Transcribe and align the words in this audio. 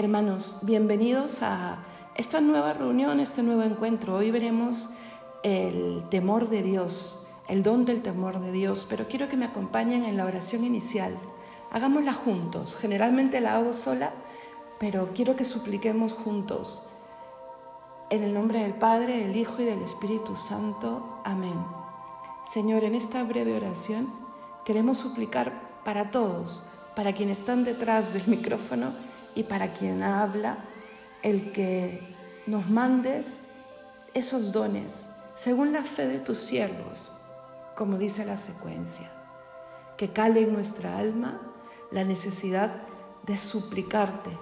Hermanos, 0.00 0.60
bienvenidos 0.62 1.42
a 1.42 1.84
esta 2.14 2.40
nueva 2.40 2.72
reunión, 2.72 3.20
este 3.20 3.42
nuevo 3.42 3.60
encuentro. 3.60 4.16
Hoy 4.16 4.30
veremos 4.30 4.88
el 5.42 6.04
temor 6.08 6.48
de 6.48 6.62
Dios, 6.62 7.26
el 7.48 7.62
don 7.62 7.84
del 7.84 8.00
temor 8.00 8.40
de 8.40 8.50
Dios, 8.50 8.86
pero 8.88 9.06
quiero 9.08 9.28
que 9.28 9.36
me 9.36 9.44
acompañen 9.44 10.06
en 10.06 10.16
la 10.16 10.24
oración 10.24 10.64
inicial. 10.64 11.12
Hagámosla 11.70 12.14
juntos. 12.14 12.76
Generalmente 12.76 13.42
la 13.42 13.56
hago 13.56 13.74
sola, 13.74 14.10
pero 14.78 15.10
quiero 15.14 15.36
que 15.36 15.44
supliquemos 15.44 16.14
juntos. 16.14 16.84
En 18.08 18.22
el 18.22 18.32
nombre 18.32 18.62
del 18.62 18.72
Padre, 18.72 19.18
del 19.18 19.36
Hijo 19.36 19.60
y 19.60 19.66
del 19.66 19.82
Espíritu 19.82 20.34
Santo. 20.34 21.20
Amén. 21.24 21.62
Señor, 22.46 22.84
en 22.84 22.94
esta 22.94 23.22
breve 23.22 23.54
oración 23.54 24.10
queremos 24.64 24.96
suplicar 24.96 25.52
para 25.84 26.10
todos, 26.10 26.62
para 26.96 27.12
quienes 27.12 27.40
están 27.40 27.64
detrás 27.64 28.14
del 28.14 28.26
micrófono 28.28 29.09
y 29.34 29.44
para 29.44 29.72
quien 29.72 30.02
habla, 30.02 30.58
el 31.22 31.52
que 31.52 32.00
nos 32.46 32.68
mandes 32.68 33.44
esos 34.14 34.52
dones 34.52 35.08
según 35.34 35.72
la 35.72 35.82
fe 35.82 36.06
de 36.06 36.18
tus 36.18 36.38
siervos, 36.38 37.12
como 37.74 37.96
dice 37.96 38.26
la 38.26 38.36
secuencia, 38.36 39.10
que 39.96 40.12
cale 40.12 40.42
en 40.42 40.52
nuestra 40.52 40.98
alma 40.98 41.40
la 41.90 42.04
necesidad 42.04 42.72
de 43.22 43.36
suplicarte 43.36 44.36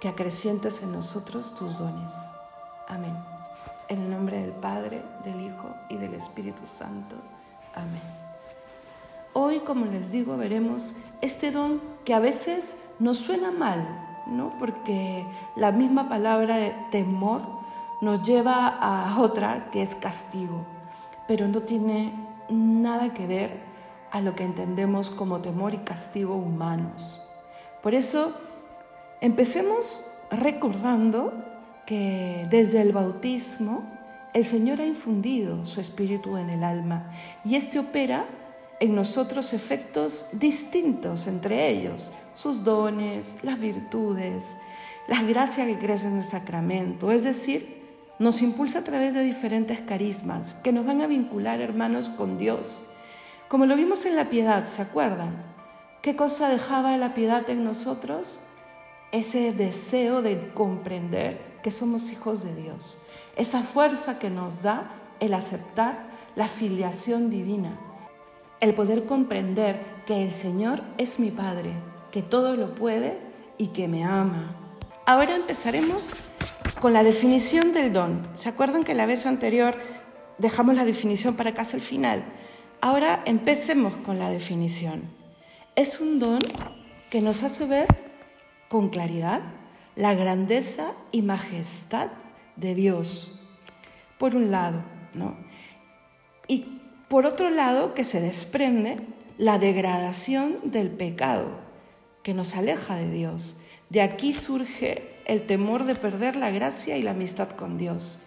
que 0.00 0.08
acrecientes 0.08 0.82
en 0.82 0.92
nosotros 0.92 1.54
tus 1.54 1.78
dones. 1.78 2.12
Amén. 2.88 3.16
En 3.88 4.02
el 4.02 4.10
nombre 4.10 4.40
del 4.40 4.52
Padre, 4.52 5.02
del 5.24 5.40
Hijo 5.40 5.74
y 5.88 5.96
del 5.96 6.14
Espíritu 6.14 6.66
Santo. 6.66 7.16
Amén. 7.74 8.02
Hoy, 9.32 9.60
como 9.60 9.86
les 9.86 10.10
digo, 10.12 10.36
veremos 10.36 10.94
este 11.22 11.50
don 11.50 11.80
que 12.04 12.12
a 12.12 12.18
veces 12.18 12.76
nos 12.98 13.16
suena 13.16 13.50
mal, 13.50 14.11
¿no? 14.26 14.50
Porque 14.58 15.26
la 15.56 15.72
misma 15.72 16.08
palabra 16.08 16.56
de 16.56 16.74
temor 16.90 17.42
nos 18.00 18.22
lleva 18.22 18.66
a 18.66 19.20
otra 19.20 19.70
que 19.70 19.82
es 19.82 19.94
castigo, 19.94 20.64
pero 21.28 21.48
no 21.48 21.60
tiene 21.60 22.12
nada 22.48 23.14
que 23.14 23.26
ver 23.26 23.60
a 24.10 24.20
lo 24.20 24.34
que 24.34 24.44
entendemos 24.44 25.10
como 25.10 25.40
temor 25.40 25.74
y 25.74 25.78
castigo 25.78 26.34
humanos. 26.34 27.22
Por 27.82 27.94
eso, 27.94 28.32
empecemos 29.20 30.04
recordando 30.30 31.32
que 31.86 32.46
desde 32.50 32.80
el 32.80 32.92
bautismo 32.92 33.82
el 34.34 34.44
Señor 34.44 34.80
ha 34.80 34.86
infundido 34.86 35.66
su 35.66 35.80
espíritu 35.80 36.36
en 36.36 36.50
el 36.50 36.64
alma 36.64 37.10
y 37.44 37.56
este 37.56 37.78
opera 37.78 38.26
en 38.82 38.96
nosotros 38.96 39.52
efectos 39.52 40.26
distintos 40.32 41.28
entre 41.28 41.68
ellos, 41.68 42.10
sus 42.34 42.64
dones, 42.64 43.38
las 43.42 43.60
virtudes, 43.60 44.56
las 45.06 45.24
gracias 45.24 45.68
que 45.68 45.78
crecen 45.78 46.10
en 46.10 46.16
el 46.16 46.24
sacramento, 46.24 47.12
es 47.12 47.22
decir, 47.22 47.80
nos 48.18 48.42
impulsa 48.42 48.80
a 48.80 48.84
través 48.84 49.14
de 49.14 49.22
diferentes 49.22 49.80
carismas 49.82 50.54
que 50.54 50.72
nos 50.72 50.84
van 50.84 51.00
a 51.00 51.06
vincular, 51.06 51.60
hermanos, 51.60 52.08
con 52.08 52.38
Dios. 52.38 52.82
Como 53.46 53.66
lo 53.66 53.76
vimos 53.76 54.04
en 54.04 54.16
la 54.16 54.28
piedad, 54.28 54.66
¿se 54.66 54.82
acuerdan? 54.82 55.44
¿Qué 56.02 56.16
cosa 56.16 56.48
dejaba 56.48 56.96
la 56.96 57.14
piedad 57.14 57.48
en 57.50 57.62
nosotros? 57.62 58.40
Ese 59.12 59.52
deseo 59.52 60.22
de 60.22 60.52
comprender 60.54 61.40
que 61.62 61.70
somos 61.70 62.10
hijos 62.10 62.42
de 62.42 62.52
Dios. 62.56 62.98
Esa 63.36 63.62
fuerza 63.62 64.18
que 64.18 64.28
nos 64.28 64.62
da 64.62 64.90
el 65.20 65.34
aceptar 65.34 66.10
la 66.34 66.48
filiación 66.48 67.30
divina. 67.30 67.78
El 68.62 68.74
poder 68.74 69.06
comprender 69.06 69.80
que 70.06 70.22
el 70.22 70.32
Señor 70.32 70.84
es 70.96 71.18
mi 71.18 71.32
Padre, 71.32 71.72
que 72.12 72.22
todo 72.22 72.54
lo 72.54 72.76
puede 72.76 73.18
y 73.58 73.66
que 73.68 73.88
me 73.88 74.04
ama. 74.04 74.54
Ahora 75.04 75.34
empezaremos 75.34 76.14
con 76.80 76.92
la 76.92 77.02
definición 77.02 77.72
del 77.72 77.92
don. 77.92 78.22
¿Se 78.34 78.48
acuerdan 78.48 78.84
que 78.84 78.94
la 78.94 79.04
vez 79.04 79.26
anterior 79.26 79.74
dejamos 80.38 80.76
la 80.76 80.84
definición 80.84 81.34
para 81.34 81.54
casi 81.54 81.74
el 81.74 81.82
final? 81.82 82.22
Ahora 82.80 83.24
empecemos 83.26 83.96
con 83.96 84.20
la 84.20 84.30
definición. 84.30 85.02
Es 85.74 85.98
un 85.98 86.20
don 86.20 86.38
que 87.10 87.20
nos 87.20 87.42
hace 87.42 87.66
ver 87.66 87.88
con 88.68 88.90
claridad 88.90 89.40
la 89.96 90.14
grandeza 90.14 90.92
y 91.10 91.22
majestad 91.22 92.10
de 92.54 92.76
Dios, 92.76 93.40
por 94.18 94.36
un 94.36 94.52
lado, 94.52 94.84
¿no? 95.14 95.36
Y 96.46 96.81
por 97.12 97.26
otro 97.26 97.50
lado, 97.50 97.92
que 97.92 98.04
se 98.04 98.22
desprende 98.22 98.96
la 99.36 99.58
degradación 99.58 100.60
del 100.64 100.90
pecado, 100.90 101.44
que 102.22 102.32
nos 102.32 102.56
aleja 102.56 102.96
de 102.96 103.10
Dios. 103.10 103.60
De 103.90 104.00
aquí 104.00 104.32
surge 104.32 105.20
el 105.26 105.42
temor 105.44 105.84
de 105.84 105.94
perder 105.94 106.36
la 106.36 106.48
gracia 106.48 106.96
y 106.96 107.02
la 107.02 107.10
amistad 107.10 107.50
con 107.50 107.76
Dios. 107.76 108.20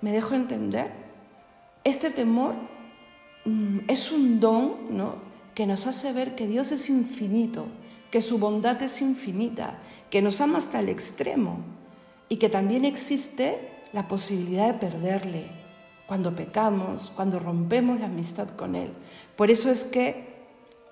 ¿Me 0.00 0.10
dejo 0.10 0.34
entender? 0.34 0.90
Este 1.84 2.10
temor 2.10 2.56
mm, 3.44 3.82
es 3.86 4.10
un 4.10 4.40
don, 4.40 4.78
¿no? 4.90 5.14
que 5.54 5.68
nos 5.68 5.86
hace 5.86 6.12
ver 6.12 6.34
que 6.34 6.48
Dios 6.48 6.72
es 6.72 6.90
infinito, 6.90 7.68
que 8.10 8.20
su 8.20 8.38
bondad 8.38 8.82
es 8.82 9.00
infinita, 9.00 9.78
que 10.10 10.22
nos 10.22 10.40
ama 10.40 10.58
hasta 10.58 10.80
el 10.80 10.88
extremo 10.88 11.60
y 12.28 12.38
que 12.38 12.48
también 12.48 12.84
existe 12.84 13.60
la 13.92 14.08
posibilidad 14.08 14.66
de 14.66 14.80
perderle 14.80 15.63
cuando 16.06 16.34
pecamos, 16.34 17.12
cuando 17.14 17.38
rompemos 17.38 17.98
la 18.00 18.06
amistad 18.06 18.48
con 18.50 18.74
Él. 18.74 18.92
Por 19.36 19.50
eso 19.50 19.70
es 19.70 19.84
que 19.84 20.34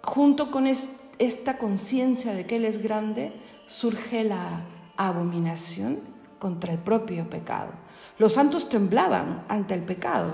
junto 0.03 0.51
con 0.51 0.67
esta 0.67 1.59
conciencia 1.59 2.33
de 2.33 2.47
que 2.47 2.57
Él 2.57 2.65
es 2.65 2.83
grande, 2.83 3.33
surge 3.67 4.25
la 4.25 4.65
abominación 4.97 6.01
contra 6.39 6.73
el 6.73 6.79
propio 6.79 7.29
pecado. 7.31 7.73
Los 8.19 8.35
santos 8.35 8.69
temblaban 8.69 9.45
ante 9.49 9.75
el 9.75 9.83
pecado. 9.83 10.33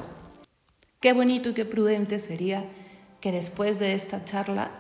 Qué 1.01 1.13
bonito 1.13 1.51
y 1.51 1.55
qué 1.55 1.65
prudente 1.65 2.19
sería 2.19 2.65
que 3.21 3.31
después 3.33 3.79
de 3.79 3.95
esta 3.95 4.25
charla 4.25 4.71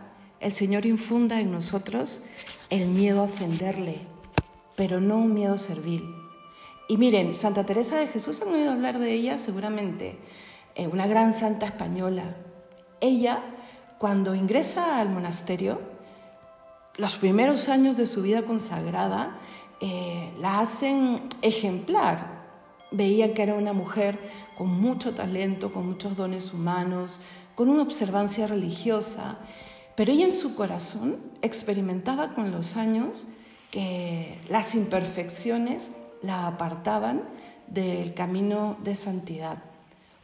el 0.41 0.53
Señor 0.53 0.87
infunda 0.87 1.41
en 1.41 1.53
nosotros 1.53 2.23
el 2.71 2.89
miedo 2.89 3.21
a 3.21 3.25
ofenderle, 3.25 4.01
pero 4.77 5.01
no 5.01 5.19
un 5.19 5.35
miedo 5.35 5.59
servil. 5.59 6.03
Y 6.89 6.97
miren, 6.97 7.35
Santa 7.35 7.65
Teresa 7.65 7.97
de 7.97 8.07
Jesús, 8.07 8.41
han 8.43 8.49
oído 8.49 8.73
hablar 8.73 8.99
de 8.99 9.13
ella 9.13 9.39
seguramente, 9.39 10.19
eh, 10.75 10.89
una 10.89 11.07
gran 11.07 11.33
santa 11.33 11.67
española. 11.67 12.37
Ella, 13.01 13.45
cuando 13.99 14.35
ingresa 14.35 14.99
al 14.99 15.11
monasterio, 15.11 15.81
los 16.97 17.17
primeros 17.17 17.69
años 17.69 17.97
de 17.97 18.07
su 18.07 18.23
vida 18.23 18.43
consagrada 18.43 19.39
eh, 19.81 20.33
la 20.41 20.61
hacen 20.61 21.21
ejemplar. 21.43 22.39
Veían 22.91 23.35
que 23.35 23.43
era 23.43 23.55
una 23.55 23.75
mujer 23.75 24.19
con 24.57 24.69
mucho 24.69 25.15
talento, 25.15 25.73
con 25.73 25.87
muchos 25.87 26.17
dones 26.17 26.53
humanos, 26.55 27.21
con 27.55 27.69
una 27.69 27.83
observancia 27.83 28.47
religiosa 28.47 29.39
pero 29.99 30.13
ella 30.13 30.27
en 30.27 30.33
su 30.33 30.55
corazón 30.55 31.17
experimentaba 31.43 32.33
con 32.33 32.53
los 32.53 32.77
años 32.77 33.27
que 33.73 34.39
las 34.49 34.77
imperfecciones 34.77 35.91
la 36.23 36.47
apartaban 36.47 37.23
del 37.67 38.15
camino 38.15 38.77
de 38.83 38.97
santidad. 38.97 39.59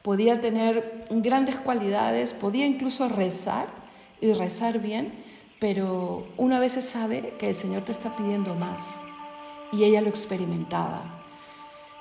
Podía 0.03 0.41
tener 0.41 1.06
grandes 1.10 1.56
cualidades, 1.56 2.32
podía 2.32 2.66
incluso 2.66 3.09
rezar 3.09 3.66
y 4.21 4.32
rezar 4.32 4.78
bien, 4.78 5.12
pero 5.59 6.27
una 6.37 6.60
vez 6.60 6.72
se 6.72 6.82
sabe 6.82 7.34
que 7.38 7.50
el 7.50 7.55
Señor 7.55 7.82
te 7.82 7.93
está 7.93 8.15
pidiendo 8.16 8.55
más 8.55 9.00
y 9.72 9.84
ella 9.84 10.00
lo 10.00 10.09
experimentaba. 10.09 11.03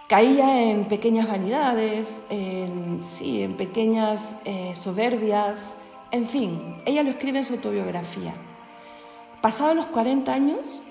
Caía 0.09 0.69
en 0.69 0.85
pequeñas 0.85 1.27
vanidades, 1.27 2.23
en, 2.29 3.03
sí, 3.03 3.41
en 3.41 3.55
pequeñas 3.55 4.37
eh, 4.45 4.73
soberbias, 4.75 5.77
en 6.11 6.27
fin, 6.27 6.81
ella 6.85 7.03
lo 7.03 7.09
escribe 7.09 7.39
en 7.39 7.43
su 7.43 7.53
autobiografía. 7.53 8.33
Pasados 9.41 9.75
los 9.75 9.87
40 9.87 10.31
años, 10.31 10.83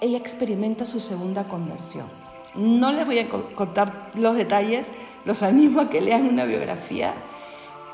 ella 0.00 0.18
experimenta 0.18 0.84
su 0.84 1.00
segunda 1.00 1.44
conversión. 1.44 2.06
No 2.54 2.92
les 2.92 3.06
voy 3.06 3.18
a 3.18 3.28
contar 3.28 4.10
los 4.14 4.36
detalles, 4.36 4.90
los 5.24 5.42
animo 5.42 5.80
a 5.80 5.90
que 5.90 6.00
lean 6.00 6.28
una 6.28 6.44
biografía, 6.44 7.14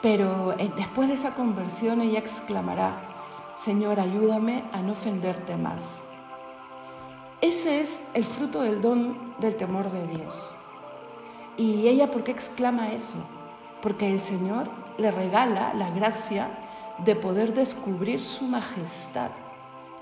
pero 0.02 0.54
eh, 0.58 0.70
después 0.76 1.08
de 1.08 1.14
esa 1.14 1.34
conversión 1.34 2.00
ella 2.00 2.18
exclamará, 2.18 3.00
Señor, 3.56 4.00
ayúdame 4.00 4.62
a 4.72 4.82
no 4.82 4.92
ofenderte 4.92 5.56
más. 5.56 6.06
Ese 7.40 7.80
es 7.80 8.04
el 8.14 8.24
fruto 8.24 8.62
del 8.62 8.80
don 8.80 9.16
del 9.38 9.54
temor 9.56 9.90
de 9.90 10.06
Dios. 10.06 10.56
¿Y 11.56 11.88
ella 11.88 12.10
por 12.10 12.24
qué 12.24 12.32
exclama 12.32 12.92
eso? 12.92 13.16
Porque 13.80 14.10
el 14.10 14.20
Señor 14.20 14.68
le 14.98 15.10
regala 15.10 15.72
la 15.74 15.90
gracia 15.90 16.48
de 16.98 17.16
poder 17.16 17.54
descubrir 17.54 18.22
su 18.22 18.44
majestad, 18.46 19.30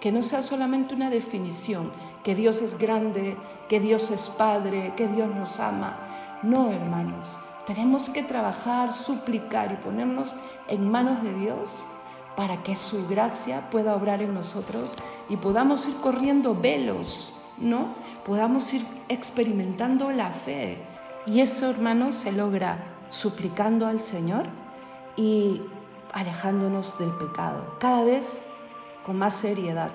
que 0.03 0.11
no 0.11 0.21
sea 0.23 0.43
solamente 0.43 0.97
una 0.97 1.11
definición, 1.11 1.93
que 2.25 2.35
Dios 2.35 2.61
es 2.61 2.77
grande, 2.77 3.37
que 3.69 3.79
Dios 3.79 4.11
es 4.11 4.31
Padre, 4.31 4.93
que 4.97 5.07
Dios 5.07 5.33
nos 5.33 5.61
ama. 5.61 5.97
No, 6.43 6.73
hermanos, 6.73 7.39
tenemos 7.69 8.09
que 8.09 8.25
trabajar, 8.25 8.93
suplicar 8.93 9.71
y 9.71 9.77
ponernos 9.77 10.35
en 10.67 10.91
manos 10.91 11.23
de 11.23 11.33
Dios 11.35 11.87
para 12.35 12.65
que 12.65 12.75
su 12.75 13.07
gracia 13.07 13.71
pueda 13.71 13.95
obrar 13.95 14.23
en 14.23 14.35
nosotros 14.35 14.97
y 15.29 15.37
podamos 15.37 15.87
ir 15.87 15.95
corriendo 15.99 16.57
velos, 16.57 17.35
¿no? 17.57 17.95
Podamos 18.27 18.75
ir 18.75 18.85
experimentando 19.09 20.11
la 20.11 20.31
fe. 20.31 20.79
Y 21.27 21.43
eso, 21.43 21.71
hermanos, 21.71 22.17
se 22.17 22.33
logra 22.33 22.77
suplicando 23.09 23.87
al 23.87 24.01
Señor 24.01 24.47
y 25.15 25.63
alejándonos 26.13 26.99
del 26.99 27.11
pecado, 27.13 27.77
cada 27.79 28.03
vez 28.03 28.45
con 29.05 29.19
más 29.19 29.35
seriedad. 29.35 29.91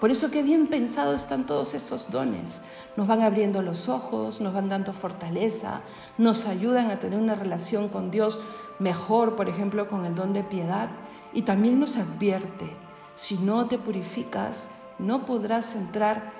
Por 0.00 0.10
eso 0.10 0.30
que 0.30 0.42
bien 0.42 0.66
pensados 0.66 1.22
están 1.22 1.46
todos 1.46 1.74
estos 1.74 2.10
dones. 2.10 2.60
Nos 2.96 3.06
van 3.06 3.22
abriendo 3.22 3.62
los 3.62 3.88
ojos, 3.88 4.40
nos 4.40 4.52
van 4.52 4.68
dando 4.68 4.92
fortaleza, 4.92 5.82
nos 6.18 6.46
ayudan 6.46 6.90
a 6.90 6.98
tener 6.98 7.18
una 7.18 7.34
relación 7.34 7.88
con 7.88 8.10
Dios 8.10 8.40
mejor, 8.78 9.36
por 9.36 9.48
ejemplo, 9.48 9.88
con 9.88 10.04
el 10.04 10.14
don 10.14 10.32
de 10.32 10.42
piedad. 10.42 10.88
Y 11.32 11.42
también 11.42 11.78
nos 11.78 11.96
advierte, 11.96 12.66
si 13.14 13.36
no 13.38 13.66
te 13.66 13.78
purificas, 13.78 14.68
no 14.98 15.24
podrás 15.24 15.74
entrar 15.74 16.32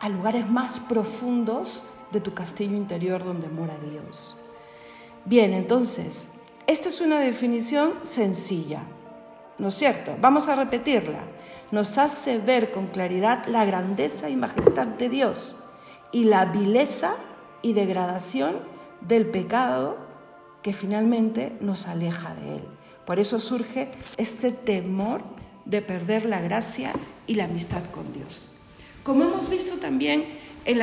a 0.00 0.08
lugares 0.08 0.48
más 0.48 0.80
profundos 0.80 1.84
de 2.12 2.20
tu 2.20 2.34
castillo 2.34 2.76
interior 2.76 3.24
donde 3.24 3.48
mora 3.48 3.76
Dios. 3.78 4.36
Bien, 5.24 5.54
entonces, 5.54 6.30
esta 6.66 6.88
es 6.88 7.00
una 7.00 7.18
definición 7.18 7.94
sencilla, 8.02 8.82
¿no 9.58 9.68
es 9.68 9.74
cierto? 9.74 10.16
Vamos 10.20 10.48
a 10.48 10.56
repetirla. 10.56 11.20
Nos 11.70 11.98
hace 11.98 12.38
ver 12.38 12.70
con 12.70 12.88
claridad 12.88 13.46
la 13.46 13.64
grandeza 13.64 14.30
y 14.30 14.36
majestad 14.36 14.86
de 14.86 15.08
Dios 15.08 15.56
y 16.12 16.24
la 16.24 16.44
vileza 16.46 17.16
y 17.62 17.72
degradación 17.72 18.56
del 19.00 19.26
pecado 19.26 19.98
que 20.62 20.72
finalmente 20.72 21.52
nos 21.60 21.88
aleja 21.88 22.34
de 22.34 22.56
Él. 22.56 22.62
Por 23.04 23.18
eso 23.18 23.38
surge 23.38 23.90
este 24.16 24.50
temor 24.50 25.22
de 25.64 25.82
perder 25.82 26.24
la 26.24 26.40
gracia 26.40 26.92
y 27.26 27.34
la 27.34 27.44
amistad 27.44 27.82
con 27.92 28.12
Dios. 28.12 28.52
Como 29.02 29.24
hemos 29.24 29.50
visto 29.50 29.76
también 29.76 30.26
en, 30.64 30.80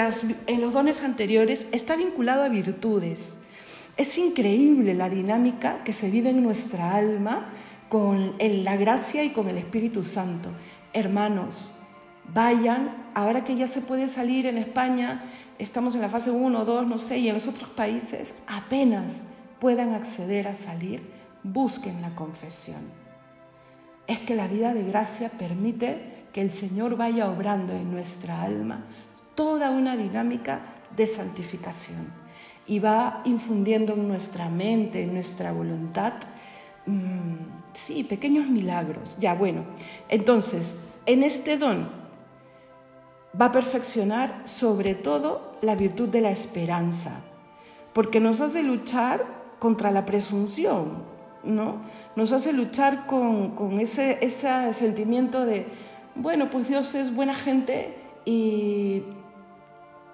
en 0.47 0.61
los 0.61 0.73
dones 0.73 1.01
anteriores, 1.01 1.67
está 1.71 1.95
vinculado 1.95 2.43
a 2.43 2.49
virtudes. 2.49 3.37
Es 3.97 4.17
increíble 4.17 4.93
la 4.93 5.09
dinámica 5.09 5.83
que 5.83 5.93
se 5.93 6.09
vive 6.09 6.29
en 6.29 6.43
nuestra 6.43 6.95
alma 6.95 7.49
con 7.89 8.35
la 8.39 8.75
gracia 8.77 9.23
y 9.23 9.31
con 9.31 9.49
el 9.49 9.57
Espíritu 9.57 10.03
Santo. 10.03 10.49
Hermanos, 10.93 11.73
vayan, 12.33 13.11
ahora 13.13 13.43
que 13.43 13.55
ya 13.55 13.67
se 13.67 13.81
puede 13.81 14.07
salir 14.07 14.45
en 14.45 14.57
España, 14.57 15.23
estamos 15.57 15.95
en 15.95 16.01
la 16.01 16.09
fase 16.09 16.31
1, 16.31 16.65
2, 16.65 16.87
no 16.87 16.97
sé, 16.97 17.19
y 17.19 17.29
en 17.29 17.35
los 17.35 17.47
otros 17.47 17.69
países 17.69 18.33
apenas 18.47 19.23
puedan 19.59 19.93
acceder 19.93 20.47
a 20.47 20.55
salir, 20.55 21.01
busquen 21.43 22.01
la 22.01 22.13
confesión. 22.15 22.81
Es 24.07 24.19
que 24.19 24.35
la 24.35 24.47
vida 24.47 24.73
de 24.73 24.83
gracia 24.83 25.29
permite 25.29 26.25
que 26.33 26.41
el 26.41 26.51
Señor 26.51 26.97
vaya 26.97 27.29
obrando 27.29 27.73
en 27.73 27.91
nuestra 27.91 28.41
alma 28.41 28.83
toda 29.35 29.69
una 29.69 29.95
dinámica 29.95 30.59
de 30.95 31.07
santificación 31.07 32.11
y 32.67 32.79
va 32.79 33.21
infundiendo 33.25 33.93
en 33.93 34.07
nuestra 34.07 34.49
mente, 34.49 35.03
en 35.03 35.13
nuestra 35.13 35.51
voluntad, 35.51 36.13
mm, 36.85 37.60
sí, 37.73 38.03
pequeños 38.03 38.47
milagros. 38.47 39.17
Ya, 39.19 39.33
bueno, 39.33 39.63
entonces, 40.09 40.75
en 41.05 41.23
este 41.23 41.57
don 41.57 41.89
va 43.39 43.45
a 43.45 43.51
perfeccionar 43.51 44.41
sobre 44.45 44.95
todo 44.95 45.53
la 45.61 45.75
virtud 45.75 46.09
de 46.09 46.21
la 46.21 46.31
esperanza, 46.31 47.21
porque 47.93 48.19
nos 48.19 48.41
hace 48.41 48.63
luchar 48.63 49.23
contra 49.59 49.91
la 49.91 50.05
presunción, 50.05 51.03
¿no? 51.43 51.81
Nos 52.15 52.31
hace 52.31 52.53
luchar 52.53 53.05
con, 53.05 53.51
con 53.51 53.79
ese, 53.79 54.17
ese 54.21 54.73
sentimiento 54.73 55.45
de, 55.45 55.67
bueno, 56.15 56.49
pues 56.49 56.67
Dios 56.67 56.93
es 56.95 57.13
buena 57.15 57.33
gente 57.33 57.95
y 58.25 59.03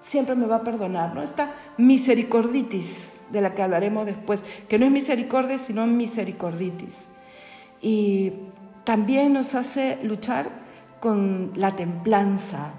siempre 0.00 0.34
me 0.34 0.46
va 0.46 0.56
a 0.56 0.64
perdonar, 0.64 1.14
¿no? 1.14 1.22
Esta 1.22 1.52
misericorditis 1.76 3.24
de 3.30 3.40
la 3.40 3.54
que 3.54 3.62
hablaremos 3.62 4.06
después, 4.06 4.42
que 4.68 4.78
no 4.78 4.86
es 4.86 4.92
misericordia, 4.92 5.58
sino 5.58 5.86
misericorditis. 5.86 7.08
Y 7.80 8.32
también 8.84 9.32
nos 9.32 9.54
hace 9.54 9.98
luchar 10.02 10.48
con 11.00 11.52
la 11.54 11.76
templanza, 11.76 12.72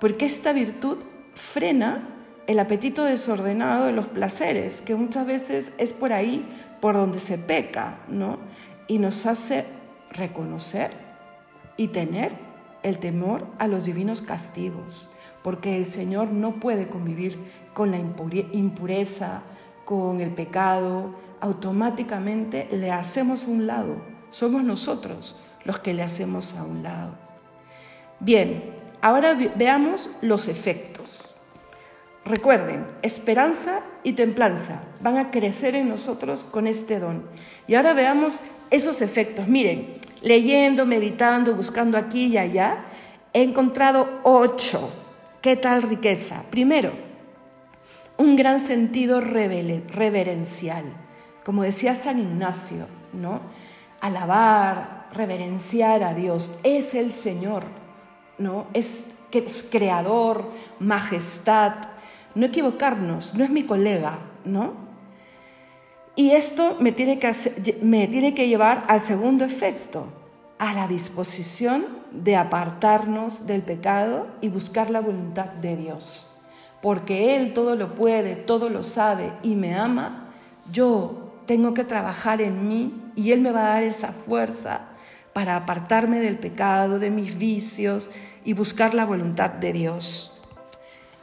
porque 0.00 0.26
esta 0.26 0.52
virtud 0.52 0.98
frena 1.34 2.08
el 2.46 2.58
apetito 2.58 3.04
desordenado 3.04 3.86
de 3.86 3.92
los 3.92 4.06
placeres, 4.06 4.80
que 4.80 4.94
muchas 4.94 5.26
veces 5.26 5.72
es 5.78 5.92
por 5.92 6.12
ahí 6.12 6.46
por 6.80 6.94
donde 6.94 7.18
se 7.18 7.38
peca, 7.38 7.98
¿no? 8.08 8.38
Y 8.86 8.98
nos 8.98 9.26
hace 9.26 9.64
reconocer 10.10 10.90
y 11.76 11.88
tener 11.88 12.32
el 12.82 12.98
temor 12.98 13.46
a 13.58 13.66
los 13.66 13.84
divinos 13.84 14.22
castigos 14.22 15.10
porque 15.46 15.76
el 15.76 15.86
Señor 15.86 16.32
no 16.32 16.58
puede 16.58 16.88
convivir 16.88 17.38
con 17.72 17.92
la 17.92 17.98
impureza, 18.00 19.42
con 19.84 20.20
el 20.20 20.30
pecado, 20.30 21.14
automáticamente 21.40 22.66
le 22.72 22.90
hacemos 22.90 23.44
un 23.44 23.68
lado. 23.68 23.94
Somos 24.30 24.62
nosotros 24.62 25.36
los 25.64 25.78
que 25.78 25.94
le 25.94 26.02
hacemos 26.02 26.54
a 26.54 26.64
un 26.64 26.82
lado. 26.82 27.12
Bien, 28.20 28.64
ahora 29.02 29.34
veamos 29.34 30.10
los 30.22 30.48
efectos. 30.48 31.34
Recuerden, 32.24 32.86
esperanza 33.02 33.82
y 34.02 34.12
templanza 34.12 34.82
van 35.00 35.16
a 35.16 35.30
crecer 35.30 35.76
en 35.76 35.88
nosotros 35.88 36.44
con 36.44 36.66
este 36.66 36.98
don. 36.98 37.24
Y 37.68 37.74
ahora 37.74 37.94
veamos 37.94 38.40
esos 38.70 39.00
efectos. 39.00 39.46
Miren, 39.46 39.98
leyendo, 40.22 40.86
meditando, 40.86 41.54
buscando 41.54 41.96
aquí 41.96 42.26
y 42.26 42.38
allá, 42.38 42.84
he 43.32 43.42
encontrado 43.42 44.20
ocho 44.24 44.90
¿Qué 45.46 45.54
tal 45.54 45.82
riqueza? 45.82 46.42
Primero, 46.50 46.90
un 48.16 48.34
gran 48.34 48.58
sentido 48.58 49.20
reverencial. 49.20 50.84
Como 51.44 51.62
decía 51.62 51.94
San 51.94 52.18
Ignacio, 52.18 52.88
¿no? 53.12 53.38
Alabar, 54.06 55.08
reverenciar 55.12 56.04
a 56.04 56.14
Dios. 56.14 56.52
Es 56.62 56.94
el 56.94 57.10
Señor, 57.10 57.64
¿no? 58.38 58.66
Es, 58.72 59.04
creador, 59.70 60.50
majestad. 60.78 61.74
No 62.34 62.46
equivocarnos, 62.46 63.34
no 63.34 63.42
es 63.42 63.50
mi 63.50 63.64
colega, 63.64 64.18
¿no? 64.44 64.74
Y 66.14 66.30
esto 66.30 66.76
me 66.78 66.92
tiene 66.92 67.18
que 67.18 68.48
llevar 68.48 68.84
al 68.88 69.00
segundo 69.00 69.44
efecto, 69.44 70.06
a 70.58 70.72
la 70.72 70.86
disposición 70.86 71.84
de 72.12 72.36
apartarnos 72.36 73.46
del 73.46 73.62
pecado 73.62 74.28
y 74.40 74.48
buscar 74.48 74.88
la 74.88 75.00
voluntad 75.00 75.46
de 75.46 75.76
Dios. 75.76 76.40
Porque 76.80 77.36
Él 77.36 77.52
todo 77.52 77.74
lo 77.74 77.94
puede, 77.94 78.36
todo 78.36 78.70
lo 78.70 78.84
sabe 78.84 79.32
y 79.42 79.56
me 79.56 79.74
ama, 79.74 80.30
yo 80.72 81.32
tengo 81.46 81.74
que 81.74 81.84
trabajar 81.84 82.40
en 82.40 82.68
mí 82.68 83.05
y 83.16 83.32
Él 83.32 83.40
me 83.40 83.50
va 83.50 83.60
a 83.60 83.70
dar 83.70 83.82
esa 83.82 84.12
fuerza 84.12 84.88
para 85.32 85.56
apartarme 85.56 86.20
del 86.20 86.38
pecado, 86.38 86.98
de 87.00 87.10
mis 87.10 87.36
vicios 87.36 88.10
y 88.44 88.52
buscar 88.52 88.94
la 88.94 89.04
voluntad 89.04 89.50
de 89.50 89.72
Dios. 89.72 90.32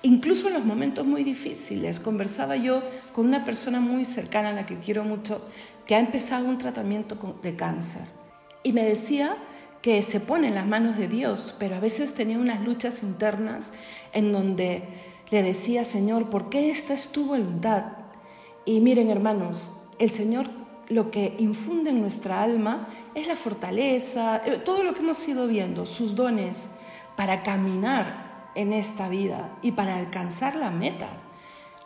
Incluso 0.02 0.50
en 0.50 0.56
los 0.56 0.66
momentos 0.66 1.06
muy 1.06 1.24
difíciles, 1.24 2.02
conversaba 2.02 2.58
yo 2.58 2.84
con 3.14 3.26
una 3.26 3.46
persona 3.46 3.80
muy 3.80 4.04
cercana 4.04 4.50
a 4.50 4.54
la 4.54 4.66
que 4.66 4.80
quiero 4.80 5.06
mucho, 5.06 5.48
que 5.86 5.96
ha 5.96 6.00
empezado 6.00 6.50
un 6.50 6.58
tratamiento 6.58 7.38
de 7.42 7.56
cáncer 7.56 8.02
y 8.64 8.74
me 8.74 8.84
decía 8.84 9.36
que 9.82 10.02
se 10.02 10.22
pone 10.22 10.48
en 10.48 10.56
las 10.56 10.66
manos 10.66 10.98
de 10.98 11.10
Dios, 11.10 11.54
pero 11.60 11.76
a 11.76 11.80
veces 11.80 12.14
tenía 12.14 12.40
unas 12.40 12.62
luchas 12.62 13.04
internas 13.04 13.74
en 14.14 14.32
donde 14.32 14.84
le 15.30 15.44
decía, 15.44 15.84
Señor, 15.84 16.30
¿por 16.30 16.50
qué 16.50 16.72
esta 16.72 16.94
es 16.94 17.10
tu 17.10 17.26
voluntad? 17.26 17.84
Y 18.66 18.80
miren, 18.80 19.10
hermanos, 19.10 19.74
el 20.00 20.10
Señor 20.10 20.50
lo 20.90 21.12
que 21.12 21.36
infunde 21.40 21.90
en 21.92 22.02
nuestra 22.02 22.42
alma 22.42 22.88
es 23.16 23.28
la 23.28 23.36
fortaleza, 23.36 24.42
eh, 24.46 24.62
todo 24.64 24.84
lo 24.84 24.94
que 24.94 25.02
hemos 25.02 25.28
ido 25.28 25.48
viendo, 25.48 25.86
sus 25.86 26.16
dones 26.16 26.70
para 27.16 27.44
caminar 27.44 28.52
en 28.56 28.74
esta 28.74 29.10
vida 29.10 29.58
y 29.62 29.72
para 29.72 29.98
alcanzar 29.98 30.56
la 30.56 30.70
meta. 30.70 31.10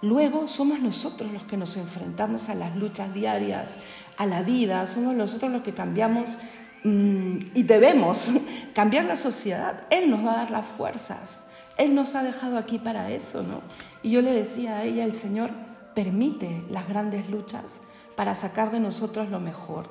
Luego 0.02 0.48
somos 0.48 0.80
nosotros 0.80 1.32
los 1.32 1.46
que 1.46 1.58
nos 1.58 1.76
enfrentamos 1.78 2.50
a 2.50 2.56
las 2.56 2.76
luchas 2.76 3.14
diarias, 3.14 3.80
a 4.18 4.26
la 4.26 4.42
vida, 4.42 4.86
somos 4.88 5.16
nosotros 5.16 5.52
los 5.52 5.64
que 5.64 5.74
cambiamos 5.74 6.38
Mm, 6.84 7.52
y 7.54 7.64
debemos 7.64 8.30
cambiar 8.74 9.06
la 9.06 9.18
sociedad. 9.18 9.84
Él 9.90 10.10
nos 10.10 10.26
va 10.26 10.34
a 10.34 10.38
dar 10.38 10.52
las 10.52 10.66
fuerzas. 10.66 11.48
Él 11.78 11.94
nos 11.94 12.16
ha 12.16 12.24
dejado 12.24 12.58
aquí 12.58 12.80
para 12.80 13.12
eso, 13.12 13.44
¿no? 13.44 13.62
Y 14.02 14.12
yo 14.12 14.22
le 14.22 14.32
decía 14.32 14.78
a 14.78 14.84
ella, 14.84 15.04
el 15.04 15.14
Señor 15.14 15.52
permite 15.94 16.64
las 16.70 16.88
grandes 16.88 17.30
luchas 17.30 17.82
para 18.18 18.36
sacar 18.36 18.72
de 18.72 18.82
nosotros 18.82 19.30
lo 19.30 19.40
mejor. 19.40 19.88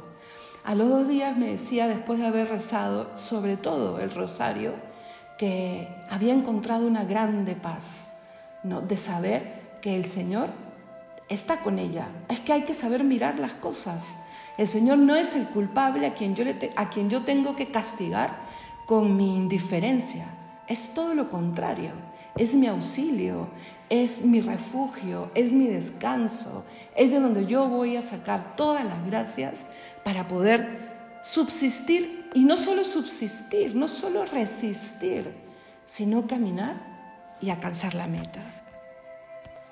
A 0.65 0.75
los 0.75 0.89
dos 0.89 1.09
días 1.09 1.37
me 1.37 1.47
decía, 1.47 1.87
después 1.87 2.19
de 2.19 2.27
haber 2.27 2.49
rezado, 2.49 3.17
sobre 3.17 3.57
todo 3.57 4.01
el 4.01 4.11
rosario, 4.11 4.75
que 5.39 5.89
había 6.11 6.35
encontrado 6.35 6.89
una 6.89 7.05
grande 7.05 7.55
paz, 7.55 8.23
¿no? 8.65 8.81
De 8.81 8.97
saber 8.97 9.79
que 9.81 9.95
el 9.95 10.07
Señor 10.07 10.49
está 11.29 11.61
con 11.61 11.79
ella. 11.79 12.09
Es 12.29 12.41
que 12.41 12.53
hay 12.53 12.63
que 12.63 12.75
saber 12.75 13.05
mirar 13.05 13.39
las 13.39 13.55
cosas. 13.55 14.17
El 14.59 14.67
Señor 14.67 14.99
no 14.99 15.15
es 15.15 15.37
el 15.37 15.47
culpable 15.47 16.05
a 16.05 16.15
quien 16.15 16.35
yo, 16.35 16.45
a 16.75 16.91
quien 16.91 17.09
yo 17.09 17.23
tengo 17.23 17.55
que 17.55 17.71
castigar 17.71 18.39
con 18.87 19.17
mi 19.17 19.37
indiferencia. 19.37 20.27
Es 20.67 20.95
todo 20.95 21.15
lo 21.15 21.31
contrario. 21.31 21.93
Es 22.37 22.57
mi 22.57 22.67
auxilio, 22.67 23.49
es 23.89 24.23
mi 24.23 24.41
refugio, 24.41 25.31
es 25.35 25.53
mi 25.53 25.67
descanso, 25.67 26.65
es 26.97 27.11
de 27.11 27.21
donde 27.21 27.47
yo 27.47 27.69
voy 27.69 27.97
a 27.97 28.03
sacar 28.03 28.57
todas 28.57 28.85
las 28.85 29.07
gracias 29.07 29.67
para 30.05 30.27
poder 30.27 31.21
subsistir 31.23 32.31
y 32.35 32.45
no 32.45 32.57
solo 32.57 32.85
subsistir, 32.85 33.75
no 33.75 33.89
solo 33.89 34.25
resistir, 34.27 35.33
sino 35.87 36.27
caminar 36.27 36.77
y 37.41 37.51
alcanzar 37.51 37.95
la 37.95 38.07
meta. 38.07 38.43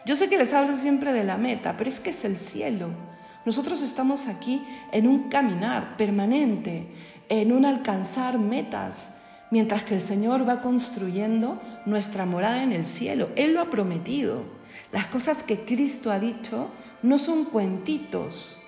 Yo 0.06 0.16
sé 0.16 0.28
que 0.28 0.36
les 0.36 0.52
hablo 0.52 0.76
siempre 0.76 1.12
de 1.12 1.24
la 1.24 1.38
meta, 1.38 1.76
pero 1.76 1.88
es 1.88 1.98
que 1.98 2.10
es 2.10 2.24
el 2.24 2.36
cielo. 2.36 2.90
Nosotros 3.44 3.82
estamos 3.82 4.26
aquí 4.26 4.62
en 4.92 5.06
un 5.06 5.28
caminar 5.28 5.96
permanente, 5.96 6.86
en 7.28 7.52
un 7.52 7.64
alcanzar 7.64 8.38
metas, 8.38 9.16
mientras 9.50 9.84
que 9.84 9.94
el 9.94 10.00
Señor 10.00 10.48
va 10.48 10.60
construyendo 10.60 11.60
nuestra 11.86 12.26
morada 12.26 12.62
en 12.62 12.72
el 12.72 12.84
cielo. 12.84 13.28
Él 13.36 13.54
lo 13.54 13.60
ha 13.60 13.70
prometido. 13.70 14.44
Las 14.92 15.06
cosas 15.06 15.42
que 15.42 15.64
Cristo 15.64 16.10
ha 16.10 16.18
dicho 16.18 16.70
no 17.02 17.18
son 17.18 17.44
cuentitos. 17.44 18.60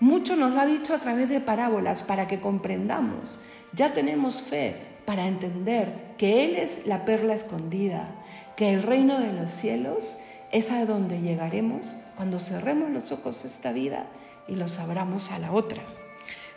Mucho 0.00 0.36
nos 0.36 0.52
lo 0.52 0.60
ha 0.60 0.66
dicho 0.66 0.94
a 0.94 0.98
través 0.98 1.28
de 1.28 1.40
parábolas 1.40 2.02
para 2.02 2.26
que 2.26 2.40
comprendamos. 2.40 3.38
Ya 3.72 3.92
tenemos 3.92 4.42
fe 4.42 4.76
para 5.04 5.26
entender 5.26 6.14
que 6.18 6.44
Él 6.44 6.56
es 6.56 6.86
la 6.86 7.04
perla 7.04 7.34
escondida, 7.34 8.14
que 8.56 8.72
el 8.72 8.82
reino 8.82 9.18
de 9.18 9.32
los 9.32 9.50
cielos 9.50 10.18
es 10.50 10.70
a 10.70 10.84
donde 10.84 11.20
llegaremos 11.20 11.96
cuando 12.16 12.38
cerremos 12.38 12.90
los 12.90 13.10
ojos 13.10 13.44
esta 13.44 13.72
vida 13.72 14.06
y 14.46 14.54
los 14.56 14.78
abramos 14.78 15.30
a 15.30 15.38
la 15.38 15.52
otra. 15.52 15.82